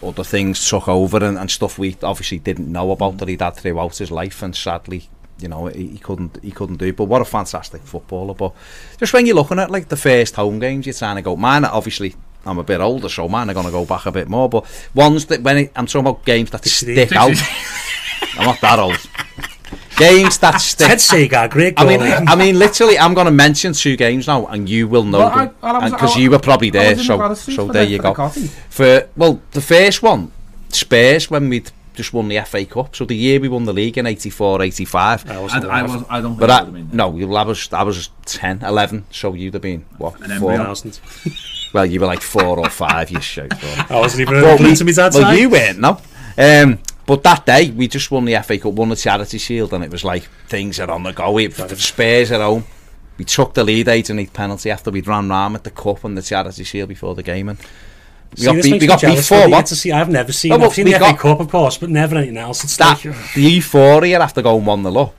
[0.06, 3.56] Other things took over and, and stuff we obviously didn't know about that he'd had
[3.56, 6.94] throughout his life, and sadly, you know, he, he couldn't he couldn't do.
[6.94, 8.34] But what a fantastic footballer!
[8.34, 8.54] But
[8.98, 11.36] just when you're looking at like the first home games, you're trying to go.
[11.36, 14.30] Are obviously, I'm a bit older, so mine are going to go back a bit
[14.30, 14.48] more.
[14.48, 17.32] But ones that when it, I'm talking about games that stick out.
[18.38, 19.52] I'm not that old.
[19.98, 20.88] Games that stick.
[20.88, 22.06] Ted Sagar, great Goal, I goal.
[22.06, 25.20] mean, I mean, literally, I'm going to mention two games now, and you will know
[25.20, 26.98] Well, them well, because you were probably there.
[26.98, 28.14] So, the so there the- you for the go.
[28.16, 28.48] coffee.
[28.70, 30.32] For well, the first one,
[30.70, 32.94] Spurs when we'd just won the FA Cup.
[32.94, 35.30] So the year we won the league in 84, 85.
[35.30, 35.94] I I, wasn't I, alive.
[35.96, 36.98] was, I don't But think I I, would have been.
[36.98, 40.52] no, you- I was, I was 10, 11, so you'd have been, what, An four?
[40.52, 40.74] embryo.
[40.74, 41.00] 2000.
[41.74, 43.52] Well, you were like four or five, you shout.
[43.92, 45.40] I wasn't even Well, well, we- to me dad's well, side.
[45.40, 46.00] you weren't, no.
[46.38, 49.84] Um, but that day, we just won the FA Cup, won the Charity Shield, and
[49.84, 51.32] it was like, things are on the go.
[51.32, 52.64] We Spurs at home.
[53.18, 56.04] We took the lead 8 and 8 penalty after we'd run round at the cup
[56.04, 57.48] and the Charity Shield before the game.
[57.50, 57.58] And
[58.32, 59.64] we See, got this beat, we got beat jealous 4 when 1.
[59.66, 59.92] to see.
[59.92, 60.52] I've never seen.
[60.52, 62.64] Oh, well, I've seen we the got- FA Cup, of course, but never anything else.
[62.66, 65.16] It's that like, the euphoria after going one 0 up,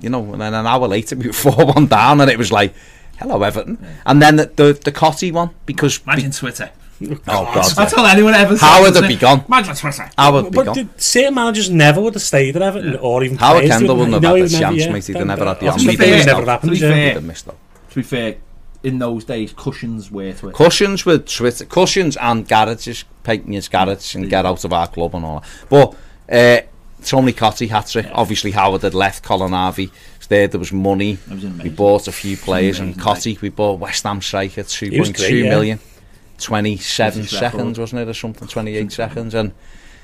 [0.00, 2.50] you know, and then an hour later we were four one down, and it was
[2.50, 2.74] like,
[3.20, 6.70] hello Everton, and then the the, the Cottee one because Imagine Twitter.
[7.02, 8.60] Oh god, That's all anyone ever says.
[8.60, 9.44] How would isn't it be gone?
[9.46, 10.10] Imagine Twitter.
[10.16, 10.74] how would be but gone?
[10.74, 14.14] did, certain managers never would have stayed at Everton or even Howard players Kendall wouldn't
[14.14, 15.06] have no, had the chance, yeah, mate.
[15.06, 15.96] He'd never had the opportunity.
[15.96, 17.56] to be fair, To be never fair, happened, to be fair, have missed out.
[17.90, 18.36] To be fair,
[18.82, 20.56] in those days, cushions were Twitter.
[20.56, 25.14] Cushions with Twitter, cushions and garages, painting his garage and get out of our club
[25.14, 25.48] and all that.
[25.68, 25.96] But
[26.32, 26.66] uh,
[27.04, 28.06] Tony Cottee hat trick.
[28.12, 29.22] Obviously, Howard had left.
[29.22, 30.48] Colin Harvey was there.
[30.48, 31.18] There was money.
[31.30, 33.40] Was We bought a few players and amazing, Cottee.
[33.40, 35.78] We bought West Ham striker two He was point great, two yeah.
[36.50, 36.76] Million.
[36.78, 37.50] 27 British record.
[37.52, 38.48] seconds, wasn't it, or something?
[38.48, 39.52] 28 seconds, and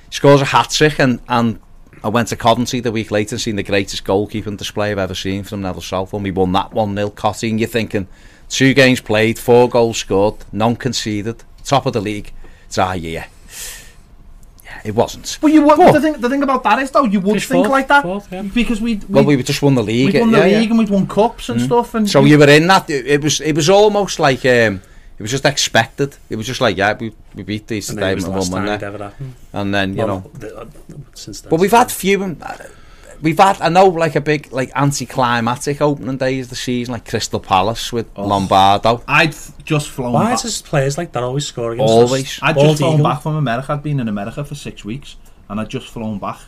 [0.09, 0.99] he scores a hat trick.
[0.99, 1.61] And, and
[2.03, 5.15] I went to Coventry the week later and seen the greatest goalkeeping display I've ever
[5.15, 6.21] seen from Neville Southall.
[6.21, 8.09] We won that 1 0 Cottee, and you're thinking,
[8.49, 12.33] two games played, four goals scored, none conceded, top of the league.
[12.67, 13.27] It's our year.
[14.65, 15.39] Yeah, it wasn't.
[15.43, 17.49] Well, you would, But- the thing the thing about that is though you would Finished
[17.51, 18.43] think fourth, like that fourth, yeah.
[18.43, 20.15] because we Well, we we just won the league.
[20.15, 20.59] we won the yeah, yeah.
[20.61, 22.89] league and we'd won cups and stuff and So you were in that.
[22.89, 23.41] It, it was.
[23.41, 24.45] It was almost like.
[24.47, 24.81] Um,
[25.19, 26.17] it was just expected.
[26.31, 28.13] It was just like, yeah, we, we beat these and today.
[28.13, 29.35] It was the last time it ever happened.
[29.53, 30.31] And then, you well, know.
[30.35, 30.67] The, uh,
[31.15, 31.51] since then.
[31.51, 32.23] But we've had few...
[32.23, 32.57] Uh,
[33.23, 37.09] we've had, I know, like a big, like anticlimactic opening days of the season, like
[37.09, 38.27] Crystal Palace with oh.
[38.27, 39.03] Lombardo.
[39.07, 39.35] I'd
[39.65, 40.45] just flown Why back.
[40.45, 41.81] is players like that always scoring?
[41.81, 42.39] Always.
[42.43, 43.05] I'd just flown Eagle.
[43.05, 43.73] back from America.
[43.73, 45.17] I'd been in America for six weeks
[45.49, 46.41] and I'd just flown back.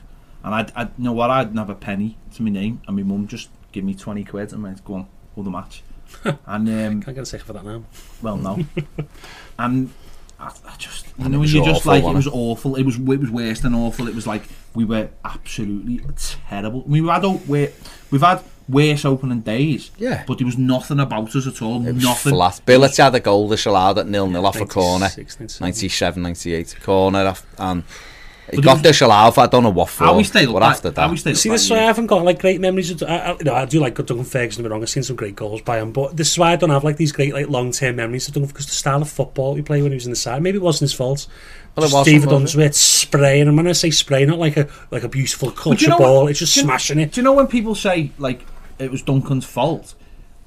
[0.42, 2.96] And I'd, I'd you know what, I didn't have a penny to my name and
[2.96, 5.82] my mum just give me 20 quid and went, go on, hold the match
[6.24, 7.84] and, um, Can't get a sick for that now.
[8.22, 8.64] Well, no.
[9.58, 9.90] and
[10.38, 12.76] I, I just, you and know, you just awful, like, it was awful.
[12.76, 14.08] It was, it was worse than awful.
[14.08, 14.42] It was like,
[14.74, 16.00] we were absolutely
[16.48, 16.84] terrible.
[16.86, 17.68] I mean, we've had, we,
[18.10, 19.90] we've had worse opening days.
[19.98, 20.24] Yeah.
[20.26, 21.86] But there was nothing about us at all.
[21.86, 22.32] It was nothing.
[22.32, 22.60] flat.
[22.64, 25.08] Billet had a goal, the Shalad at nil-nil yeah, off a corner.
[25.60, 27.84] 97, 98 corner off, and
[28.48, 29.34] it But got it was- disallowed.
[29.34, 30.04] For, I don't know what for.
[30.04, 31.82] How we stayed up but after that, we stayed up See, this is why I
[31.82, 32.90] haven't got like great memories.
[32.90, 34.62] Of, I, I, you know, I do like Duncan Ferguson.
[34.62, 34.82] Don't be wrong.
[34.82, 36.96] I've seen some great goals by him, but this is why I don't have like
[36.98, 39.82] these great like long term memories of Duncan because the style of football he played
[39.82, 40.42] when he was in the side.
[40.42, 41.26] Maybe it wasn't his fault.
[41.76, 42.32] Well, it Just wasn't, David?
[42.34, 45.84] Unsworth spraying, and when I say spray, not like a like a beautiful But culture
[45.84, 46.22] you know ball.
[46.24, 46.30] what?
[46.30, 47.12] It's just Do you- smashing it.
[47.12, 48.42] Do you know when people say like
[48.78, 49.94] it was Duncan's fault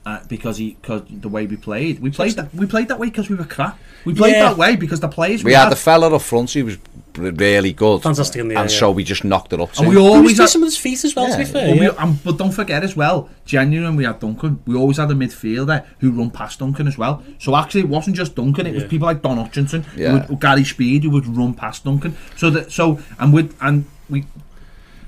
[0.06, 2.00] uh, because he because the way we played?
[2.00, 3.78] We played that we played that way because we were crap.
[4.06, 4.44] We played Yeah.
[4.50, 6.52] that way because the players we had the fella up front.
[6.52, 6.82] He was r-
[7.18, 9.72] really good, Fantastic in the and air, so we just knocked it up.
[9.74, 11.32] to and we He was always had, decent with his feet as well.
[11.32, 11.92] to be fair, but, yeah.
[11.92, 14.60] we, um, but don't forget as well, genuine we had Duncan.
[14.66, 17.24] We always had a midfielder who run past Duncan as well.
[17.40, 20.20] So actually, it wasn't just Duncan; it was people like Don Hutchinson, Yeah.
[20.20, 22.16] who would, Gary Speed, who would run past Duncan.
[22.36, 24.26] So that so and with and we,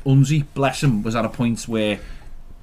[0.05, 1.99] Unzi, bless him, was at a point where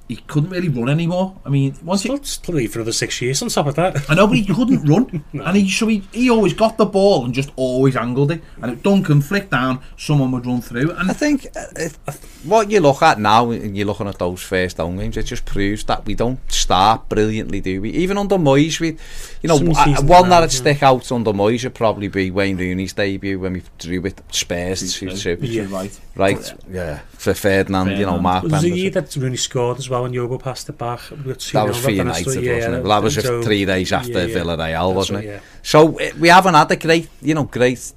[0.07, 1.37] he couldn't really run anymore.
[1.45, 4.09] I mean, once he, Still, still leave for another six years on top of that.
[4.09, 7.25] I know, but he couldn't run, and he so he, he always got the ball
[7.25, 8.41] and just always angled it.
[8.61, 10.91] And if Duncan flicked down, someone would run through.
[10.91, 11.97] And I think uh, it,
[12.43, 15.45] what you look at now, and you're looking at those first home games, it just
[15.45, 17.89] proves that we don't start brilliantly, do we?
[17.91, 18.97] Even under Moyes, we,
[19.47, 23.39] you know, I, one that'd stick out under Moyes would probably be Wayne Rooney's debut
[23.39, 25.37] when we drew with Spurs 2-2.
[25.41, 25.99] Yeah, right.
[26.15, 26.99] Right, yeah.
[27.11, 27.99] For Ferdinand, Ferdinand.
[27.99, 28.71] you know, Mark Anderson.
[28.71, 31.09] Was he that Rooney scored as well when Yogo passed it back?
[31.11, 32.83] We got that was for United, yeah, wasn't it?
[32.83, 34.35] Well, that was so, three days after yeah, yeah.
[34.35, 35.27] Villarreal, wasn't right, it?
[35.27, 35.39] Yeah.
[35.61, 35.85] So,
[36.19, 37.93] we haven't had a great, you know, great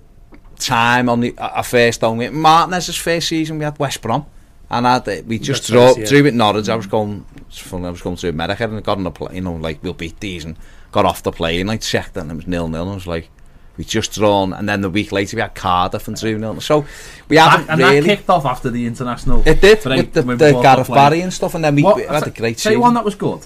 [0.60, 2.38] time on the, a first home game.
[2.38, 4.26] Martinez's first season, we had West Brom.
[4.72, 6.06] And had, uh, we just That's drew, nice, yeah.
[6.06, 6.68] drew with Norwich.
[6.68, 9.34] I was going, it's funny, I was going to America and got on a plane,
[9.34, 10.44] you know, like, we'll beat these.
[10.44, 10.56] And
[10.92, 11.68] got off the plane.
[11.70, 12.88] I checked and it was nil nil.
[12.90, 13.28] I was like,
[13.76, 16.60] we just drawn, and then the week later we had Cardiff and drew nil.
[16.60, 16.84] So
[17.28, 18.00] we haven't and really.
[18.00, 19.42] that kicked off after the international.
[19.46, 20.96] it did break with the, when we the Gareth player.
[21.10, 22.94] Barry and stuff, and then we, What- we had a I'll great Tell you one
[22.94, 23.40] that was good.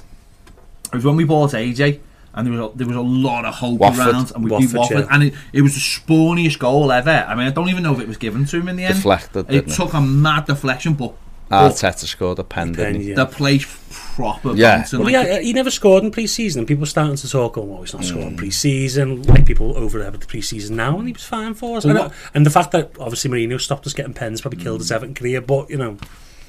[0.92, 2.00] It was when we bought AJ,
[2.34, 4.06] and there was a, there was a lot of hope Watford.
[4.08, 5.06] around, and we beat Watford, Watford, yeah.
[5.10, 7.24] and it, it was the spawniest goal ever.
[7.28, 8.94] I mean, I don't even know if it was given to him in the end.
[8.96, 9.74] Deflected, It didn't it?
[9.76, 11.14] took a mad deflection, but,
[11.50, 13.14] ah, but Arteta scored a pen, didn't Pen, yeah.
[13.14, 13.64] the place
[14.14, 14.54] proper.
[14.54, 14.84] Yeah.
[14.92, 17.82] Well, like, yeah, he never scored in pre-season, and people starting to talk, "Oh, well,
[17.82, 18.08] he's not Mm.
[18.08, 21.76] scoring pre-season." Like people over there with the pre-season now, and he was fine for
[21.78, 21.84] us.
[21.84, 24.78] Well, And, what- and the fact that obviously Mourinho stopped us getting pens probably killed
[24.78, 24.84] Mm.
[24.84, 25.40] his Everton career.
[25.40, 25.96] But you know,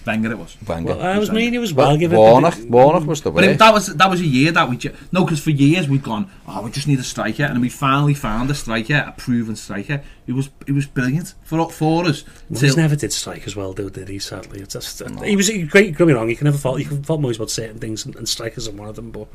[0.06, 0.56] Wenger it was.
[0.68, 0.96] Wenger.
[0.96, 1.40] Well, I was Wenger.
[1.42, 2.18] mean, it was well But given.
[2.18, 4.94] Warnock, Warnock was the But it, that was that was a year that we ju-
[5.12, 8.14] no because for years we'd gone oh we just need a striker and we finally
[8.14, 12.60] found a striker a proven striker it was it was brilliant for for us Moyes
[12.60, 14.20] till- never did strike as well, though, did he?
[14.20, 15.98] Sadly, it's just, he was great.
[15.98, 16.30] Don't get me wrong.
[16.30, 16.80] You can never fault.
[16.80, 19.12] You can fault Moyes about certain things, and, and strikers are one of them.
[19.12, 19.28] But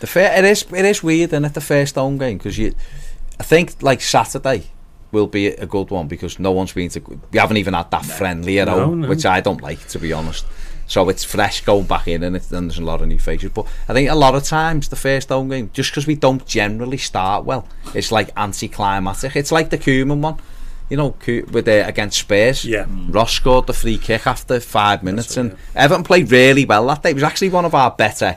[0.00, 2.38] The fair, it is it is weird, isn't it, the first home game?
[2.38, 2.74] Because you,
[3.38, 4.70] I think like Saturday
[5.16, 7.00] will be a good one because no one's been to.
[7.32, 9.08] We haven't even had that friendly at No, home, no.
[9.08, 10.44] which I don't like to be honest.
[10.88, 13.50] So it's fresh going back in, and, it, and there's a lot of new faces.
[13.52, 16.46] But I think a lot of times the first home game, just because we don't
[16.46, 19.34] generally start well, it's like anticlimactic.
[19.34, 20.36] It's like the Koeman one.
[20.88, 21.16] You know,
[21.50, 22.86] with uh, against Spurs, Yeah.
[23.08, 27.02] Ross scored the free kick after five minutes, right, and Everton played really well that
[27.02, 27.10] day.
[27.10, 28.36] It was actually one of our better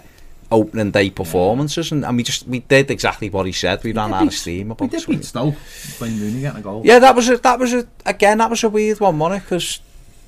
[0.52, 3.84] opening day performances, and, and we just we did exactly what he said.
[3.84, 5.20] We ran did out of beat- steam we about did Sweden.
[5.22, 5.56] beat Stoke
[6.00, 8.64] when Rooney getting a goal Yeah, that was a that was a again that was
[8.64, 9.40] a weird one, it?
[9.44, 9.80] Because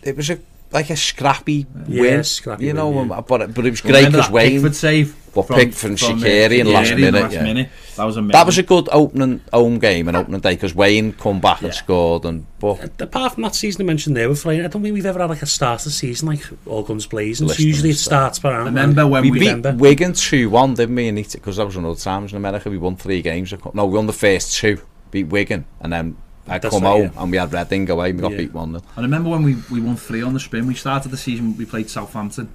[0.03, 0.38] it was a
[0.72, 2.89] like a scrappy Yeah, win, scrappy you know.
[2.89, 3.22] win, yeah.
[3.22, 4.51] But it- but it was Remember great because that Wayne.
[4.51, 6.99] Pickford save Well, Pickford from uh, Shaqiri in the last Shaqiri
[7.43, 10.74] minute, that was amazing That was a good opening home game and opening day because
[10.76, 14.36] Wayne come back and scored and but apart from that season I mentioned there, we're
[14.36, 14.59] flying.
[14.59, 17.47] I don't think we've ever had like a start of season like all guns blazing.
[17.47, 18.36] Listening Usually it and stuff.
[18.36, 18.65] starts around.
[18.65, 19.76] remember when we we, beat December.
[19.78, 21.11] Wigan two one, didn't we?
[21.11, 22.69] Because that was another times in America.
[22.69, 23.53] We won three games.
[23.74, 24.80] No, we won the first two.
[25.11, 26.17] Beat Wigan and then
[26.52, 27.22] I That's come right, home yeah.
[27.22, 28.10] and we had Reading away.
[28.10, 28.38] and We got Yeah.
[28.38, 31.10] beat one 0 I remember when we, we won three on the spin we started
[31.10, 32.49] the season we played Southampton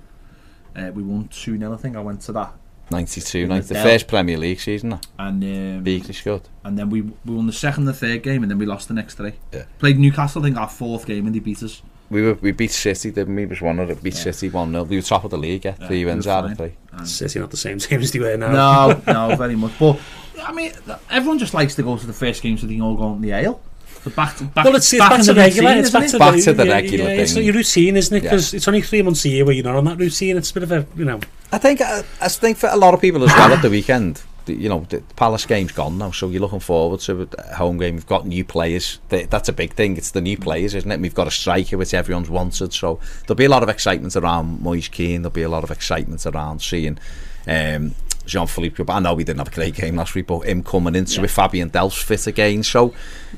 [0.77, 2.53] uh, we won 2-0 I think I went to that
[2.91, 4.91] 92, 90, the the first Premier League season.
[4.91, 5.07] That.
[5.19, 6.43] and um, Beakley scored.
[6.65, 8.95] and then we we won the second and third game and then we lost the
[8.95, 9.65] next three Yeah.
[9.79, 12.71] played Newcastle I think our fourth game and they beat us We were we beat
[12.71, 13.43] City, didn't we?
[13.43, 14.31] It was one of the beat Yeah.
[14.31, 15.75] City one 0 We were top of the league, yeah.
[15.81, 16.57] Yeah, Three we wins out of fine.
[16.57, 16.75] three.
[16.93, 18.53] and City not the same team as they were now.
[18.53, 19.73] No, no, very much.
[19.81, 19.99] But
[20.45, 20.71] I mean,
[21.11, 23.21] everyone just likes to go to the first game so they can all go on
[23.21, 23.61] the ale.
[24.11, 25.69] Back to, back, well, it's, it's back, back to the regular.
[25.71, 26.11] Routine, it's back, it?
[26.11, 27.21] to, back the, to the regular yeah, thing.
[27.21, 28.23] It's your routine, isn't it?
[28.23, 28.57] Because yeah.
[28.57, 30.37] it's only three months a year where you're not on that routine.
[30.37, 31.21] It's a bit of a, you know.
[31.53, 34.23] I think, I, I think for a lot of people as well at the weekend,
[34.47, 37.97] you know, the Palace game's gone now, so you're looking forward to a home game.
[37.97, 39.01] We've got new players.
[39.09, 39.97] That's a big thing.
[39.97, 41.01] It's the new players, isn't it?
[41.01, 42.73] We've got a striker, which everyone's wanted.
[42.73, 45.23] So there'll be a lot of excitement around Moise Keane.
[45.23, 46.99] There'll be a lot of excitement around seeing
[47.47, 47.95] um,
[48.27, 51.21] Jean-Philippe I know we didn't have a great game last week, but him coming into
[51.21, 51.25] yeah.
[51.25, 52.63] it, Fabian Delph's fit again.
[52.63, 52.95] So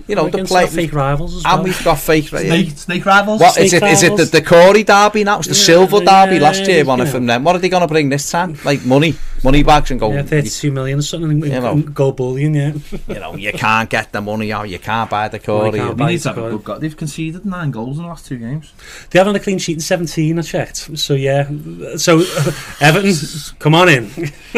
[0.06, 1.56] you know, the play, fake rivals as well.
[1.56, 2.28] and we've got fake.
[2.28, 3.40] Snake, snake rivals.
[3.40, 3.90] What is Snake it?
[3.92, 4.30] Is it the, rivals.
[4.30, 5.38] the Corey derby now?
[5.38, 6.84] It's the Yeah, silver derby yeah, last year.
[6.84, 7.26] One you of them.
[7.26, 8.56] Then what are they going to bring this time?
[8.64, 9.14] Like money,
[9.44, 10.12] money bags and go.
[10.12, 11.30] yeah, 32 million or something.
[11.30, 11.72] in- You know.
[11.72, 12.72] in gold bullion, yeah.
[13.08, 14.68] you know, you can't get the money out.
[14.68, 15.78] You can't buy the Corey.
[15.78, 16.58] can't buy need to have a Corey.
[16.62, 16.80] good.
[16.80, 18.72] They've conceded nine goals in the last two games.
[19.10, 20.98] They haven't had a clean sheet in 17, I checked.
[20.98, 21.48] So, yeah.
[21.96, 22.20] So,
[22.80, 23.14] Everton,
[23.58, 24.08] come on in.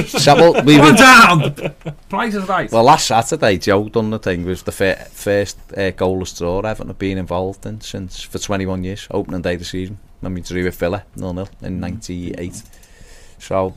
[0.07, 1.55] So, well, we One were, down.
[2.09, 2.71] Price is right.
[2.71, 4.45] well, last Saturday, Joe done the thing.
[4.45, 4.95] with the fir-
[5.31, 9.07] first uh, goalless draw Everton have been involved in since for 21 years.
[9.13, 12.63] Opening day of the season when we drew with Villa 0 0 in '98.
[13.39, 13.75] So.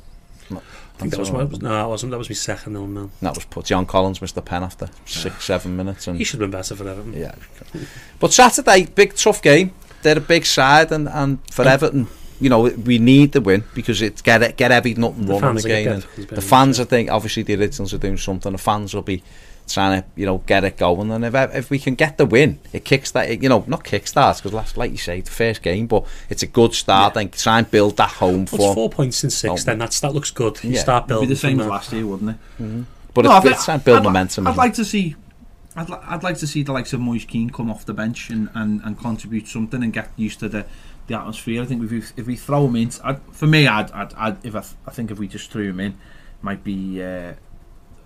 [0.51, 2.11] I think that was my, no, that wasn't.
[2.11, 3.09] That was my second nil nil.
[3.21, 3.65] That was put.
[3.65, 6.75] John Collins missed the pen after six, seven minutes, and He should have been better
[6.75, 7.13] for Everton.
[7.13, 7.33] Yeah.
[8.19, 9.73] But Saturday, big tough game.
[10.03, 12.07] They're a big side, and, and for Everton,
[12.39, 15.65] you know, we need the win because it's get it, get everything up and running
[15.65, 16.03] again.
[16.17, 16.79] And the fans.
[16.79, 18.51] I think, obviously the originals are doing something.
[18.51, 19.23] The fans will be
[19.68, 21.11] trying to, you know, get it going.
[21.11, 24.07] And if if we can get the win, it kicks that, you know, not kick
[24.07, 27.32] starts because last, like you say, the first game, but it's a good start and
[27.32, 28.76] try and build that home Well, it's form.
[28.76, 29.66] four points in six, Oh.
[29.66, 30.64] then that's, that looks good.
[30.64, 30.80] You Yeah.
[30.82, 31.30] start It'd be building.
[31.30, 32.86] the same as last year, wouldn't it?
[33.14, 34.47] But No, I it's, think- it's trying to build I'd, momentum.
[34.47, 35.16] I'd as like to see.
[35.76, 38.30] I'd, li- I'd like to see the likes of Moise Kean come off the bench
[38.30, 40.66] and, and, and contribute something and get used to the,
[41.07, 41.64] the atmosphere.
[41.64, 44.45] I think if we, if we throw him in, I'd, for me, I'd, I'd, I'd
[44.45, 45.97] if I, th- I think if we just threw him in,
[46.43, 47.34] might be uh,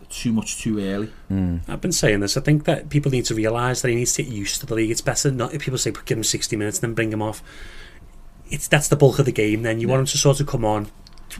[0.09, 1.11] too much too early.
[1.27, 1.57] Hmm.
[1.67, 2.37] I've been saying this.
[2.37, 4.75] I think that people need to realise that he needs to get used to the
[4.75, 4.91] league.
[4.91, 7.43] It's better not if people say give him 60 minutes and then bring him off.
[8.49, 9.63] It's that's the bulk of the game.
[9.63, 10.87] Then you want him to sort of come on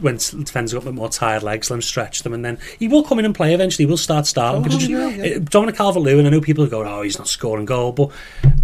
[0.00, 2.88] when defenders got a bit more tired legs, let him stretch them, and then he
[2.88, 3.84] will come in and play eventually.
[3.84, 4.64] He will start starting.
[4.72, 5.36] Oh, yeah, yeah.
[5.36, 6.26] uh, Dominic Calvert-Lewin.
[6.26, 8.10] I know people are going, "Oh, he's not scoring goal," but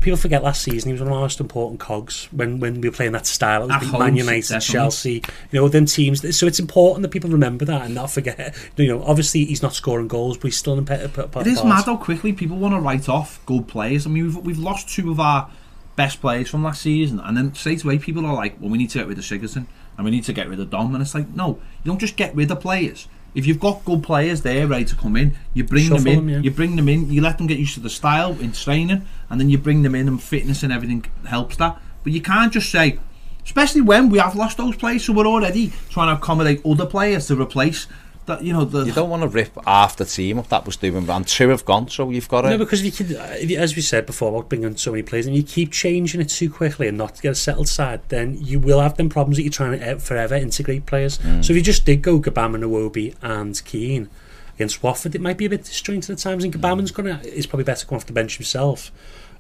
[0.01, 2.89] people forget last season he was one of our most important cogs when when we
[2.89, 3.62] were playing that style.
[3.64, 4.72] It was home, Man United, definitely.
[4.72, 6.37] Chelsea, you know, then teams.
[6.37, 8.55] So it's important that people remember that and not forget.
[8.77, 10.85] You know, obviously he's not scoring goals, but he's still in.
[10.85, 14.07] Pe- pe- It is mad how quickly people want to write off good players.
[14.07, 15.51] I mean, we've, we've lost two of our
[15.97, 18.91] best players from last season, and then straight away people are like, well, we need
[18.91, 19.66] to get rid of Sigurdsson,
[19.97, 20.95] and we need to get rid of Dom.
[20.95, 23.09] And it's like, no, you don't just get rid of players.
[23.34, 26.28] If you've got good players there ready to come in, you bring them in, them,
[26.28, 26.38] yeah.
[26.38, 29.40] you bring them in, you let them get used to the style in training, and
[29.40, 31.80] then you bring them in, and fitness and everything helps that.
[32.05, 33.01] But you can't just say,
[33.45, 37.26] especially when we have lost those players, so we're already trying to accommodate other players
[37.26, 37.88] to replace
[38.27, 40.77] that you know the You don't want to rip half the team up that was
[40.77, 42.51] doing, and two have gone, so you've got to.
[42.51, 45.03] No, because if you could, if you, as we said before about bringing so many
[45.03, 48.39] players, and you keep changing it too quickly and not get a settled side, then
[48.41, 51.18] you will have them problems that you're trying to uh, forever integrate players.
[51.41, 54.09] So if you just did go Gbamin and Iwobi and Kean
[54.55, 57.47] against Watford, it might be a bit disjointed at the times, and Gbamin's gonna is
[57.47, 58.91] probably better coming off the bench himself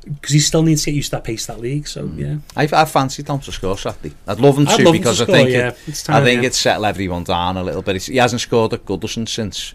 [0.04, 1.86] because he still needs to get used to that pace that league.
[1.88, 2.18] So mm.
[2.18, 4.14] yeah, I, I fancy Tom to score Saturday.
[4.26, 5.68] I'd love him I'd to love because him to I score, think yeah.
[5.68, 6.46] it, it's time, I think yeah.
[6.48, 7.96] it's settled everyone down a little bit.
[7.96, 9.74] It's, he hasn't scored at Goodison since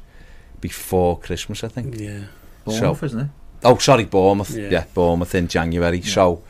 [0.61, 1.99] before Christmas, I think.
[1.99, 2.25] Yeah,
[2.65, 3.27] Bournemouth, so, isn't it?
[3.63, 4.55] Oh, sorry, Bournemouth.
[4.55, 5.99] Yeah, yeah Bournemouth in January.
[5.99, 6.13] Yeah.
[6.13, 6.43] So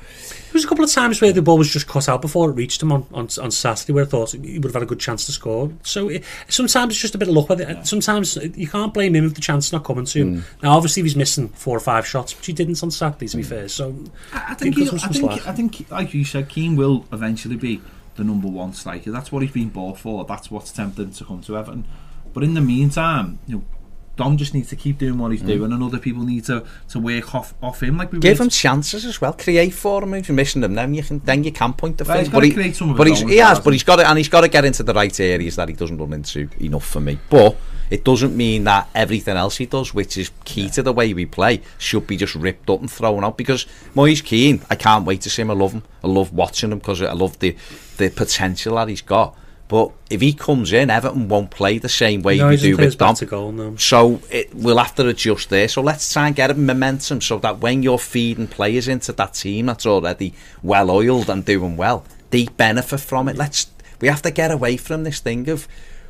[0.49, 2.53] There was a couple of times where the ball was just cut out before it
[2.53, 4.99] reached him on, on, on Saturday where I thought he would have had a good
[4.99, 5.71] chance to score.
[5.83, 7.85] So it, sometimes it's just a bit of luck with it.
[7.85, 10.37] Sometimes you can't blame him if the chance is not coming to him.
[10.37, 10.43] Mm.
[10.63, 13.43] Now, obviously, he's missing four or five shots, but he didn't on Saturday, to be
[13.43, 13.45] mm.
[13.45, 13.67] fair.
[13.67, 13.95] So
[14.33, 15.47] I, I think, He he, I think.
[15.47, 17.81] I think, like you said, Kean will eventually be
[18.15, 19.11] the number one striker.
[19.11, 20.25] That's what he's been bought for.
[20.25, 21.85] That's what's tempted him to come to Everton.
[22.33, 23.63] But in the meantime, you know,
[24.19, 25.47] Dom just needs to keep doing what he's mm.
[25.47, 27.95] doing, and other people need to, to work off off him.
[27.95, 29.31] Like we give him chances as well.
[29.31, 30.73] Create for him if you're missing them.
[30.73, 32.31] Then you can then you can point the Well, finger.
[32.31, 32.51] But, he,
[32.97, 34.93] but he's, he has, but he's got it, and he's got to get into the
[34.93, 37.17] right areas that he doesn't run into enough for me.
[37.29, 37.55] But
[37.89, 41.25] it doesn't mean that everything else he does, which is key to the way we
[41.25, 43.37] play, should be just ripped up and thrown out.
[43.37, 45.51] Because Moise Kean, I can't wait to see him.
[45.51, 45.83] I love him.
[46.03, 47.55] I love watching him because I love the
[47.95, 49.37] the potential that he's got.
[49.69, 52.69] But if he comes in, Everton won't play the same way no, we he doesn't
[52.71, 53.15] do with his Dom.
[53.29, 53.75] goal now.
[53.77, 55.67] So it, we'll have to adjust there.
[55.67, 59.35] So let's try and get a momentum so that when you're feeding players into that
[59.35, 63.37] team that's already well oiled and doing well, they benefit from it.
[63.37, 63.67] Let's
[64.01, 65.67] we have to get away from this thing of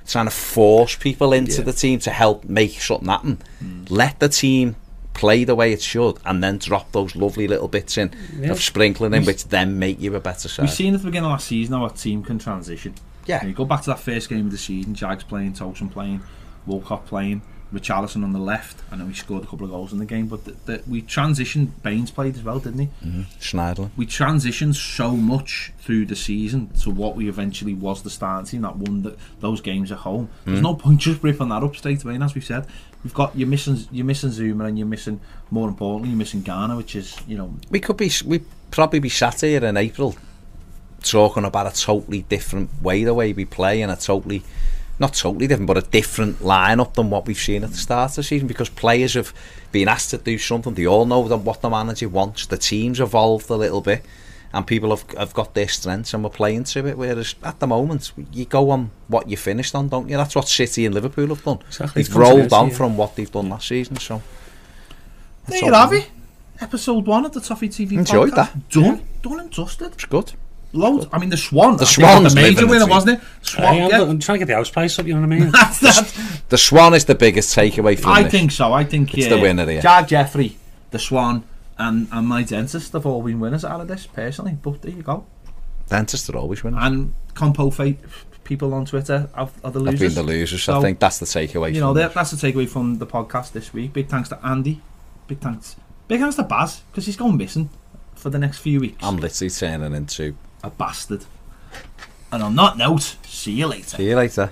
[0.08, 1.64] trying to force people into Yeah.
[1.66, 3.40] the team to help make something happen.
[3.62, 3.92] Mm.
[3.92, 4.78] Let the team
[5.14, 8.52] play the way it should and then drop those lovely little bits in Yeah.
[8.52, 10.64] of sprinkling in We've- which then make you a better side.
[10.64, 12.94] We've seen at the beginning of last season how a team can transition.
[13.30, 13.46] Yeah.
[13.46, 16.22] You go back to that first game of the season, Jags playing, Tosun playing,
[16.66, 18.82] Walcott playing, Richarlison on the left.
[18.92, 21.04] I know he scored a couple of goals in the game, but the, the, we
[21.04, 21.70] transitioned.
[21.84, 22.86] Baines played as well, didn't he?
[23.06, 23.22] Mm-hmm.
[23.40, 23.92] Schneiderlin.
[23.96, 28.64] We transitioned so much through the season to what we eventually was the starting team
[28.64, 30.30] that won the, those games at home.
[30.46, 30.64] There's mm-hmm.
[30.64, 32.16] no point just ripping that up straight away.
[32.16, 32.66] And as we said,
[33.04, 35.22] we've got you're missing you're missing Zouma and you're missing
[35.52, 38.40] more importantly you're missing Gana, which is you know we could be we
[38.72, 40.16] probably be sat here in April
[41.04, 44.44] talking about a totally different way the way we play and a totally
[45.00, 48.16] not totally different but a different lineup than what we've seen at the start of
[48.18, 49.34] the season because players have
[49.72, 53.00] been asked to do something they all know them what the manager wants the team's
[53.00, 54.04] evolved a little bit
[54.52, 57.68] and people have, have got their strengths and we're playing to it whereas at the
[57.68, 61.28] moment you go on what you finished on don't you that's what City and Liverpool
[61.28, 62.04] have done Exactly.
[62.04, 62.74] they've rolled on yeah.
[62.76, 64.22] from what they've done last season so
[65.48, 66.10] there you have it.
[66.62, 68.36] Episode one of the Toffee TV Enjoyed podcast.
[68.36, 68.70] that.
[68.70, 69.94] Done, done and dusted.
[69.94, 70.34] it's good
[70.72, 71.08] Loads.
[71.12, 71.78] I mean, the Swan.
[71.78, 72.90] The Swan was the major living the winner, dream.
[72.96, 73.28] wasn't it?
[73.42, 73.74] Swan.
[73.74, 74.02] Hey, I'm, yeah.
[74.02, 75.52] I'm trying to get the house price up, you know what I mean?
[75.52, 76.42] That's that.
[76.50, 78.32] the Swan is the biggest takeaway from I this.
[78.32, 78.72] think so.
[78.74, 79.82] I think It's yeah, the winner here.
[79.82, 80.58] Jag Jeffrey,
[80.92, 81.44] the Swan,
[81.78, 84.58] and and my dentist have all been winners out of this personally.
[84.62, 85.26] But there you go.
[85.88, 86.80] Dentists are always winners.
[86.84, 88.00] And Compo Fate
[88.44, 90.16] people on Twitter are, are the I've losers.
[90.16, 90.64] been the losers.
[90.64, 91.74] So, I think that's the takeaway.
[91.74, 92.14] You know, from that, it.
[92.16, 93.94] that's the takeaway from the podcast this week.
[93.94, 94.82] Big thanks to Andy.
[95.28, 95.76] Big thanks.
[96.08, 97.70] Big thanks to Baz because he's gone missing
[98.16, 98.98] for the next few weeks.
[99.04, 100.36] I'm literally turning into.
[100.64, 101.26] A bastard.
[102.32, 103.98] And on that note, see you later.
[103.98, 104.48] See you later.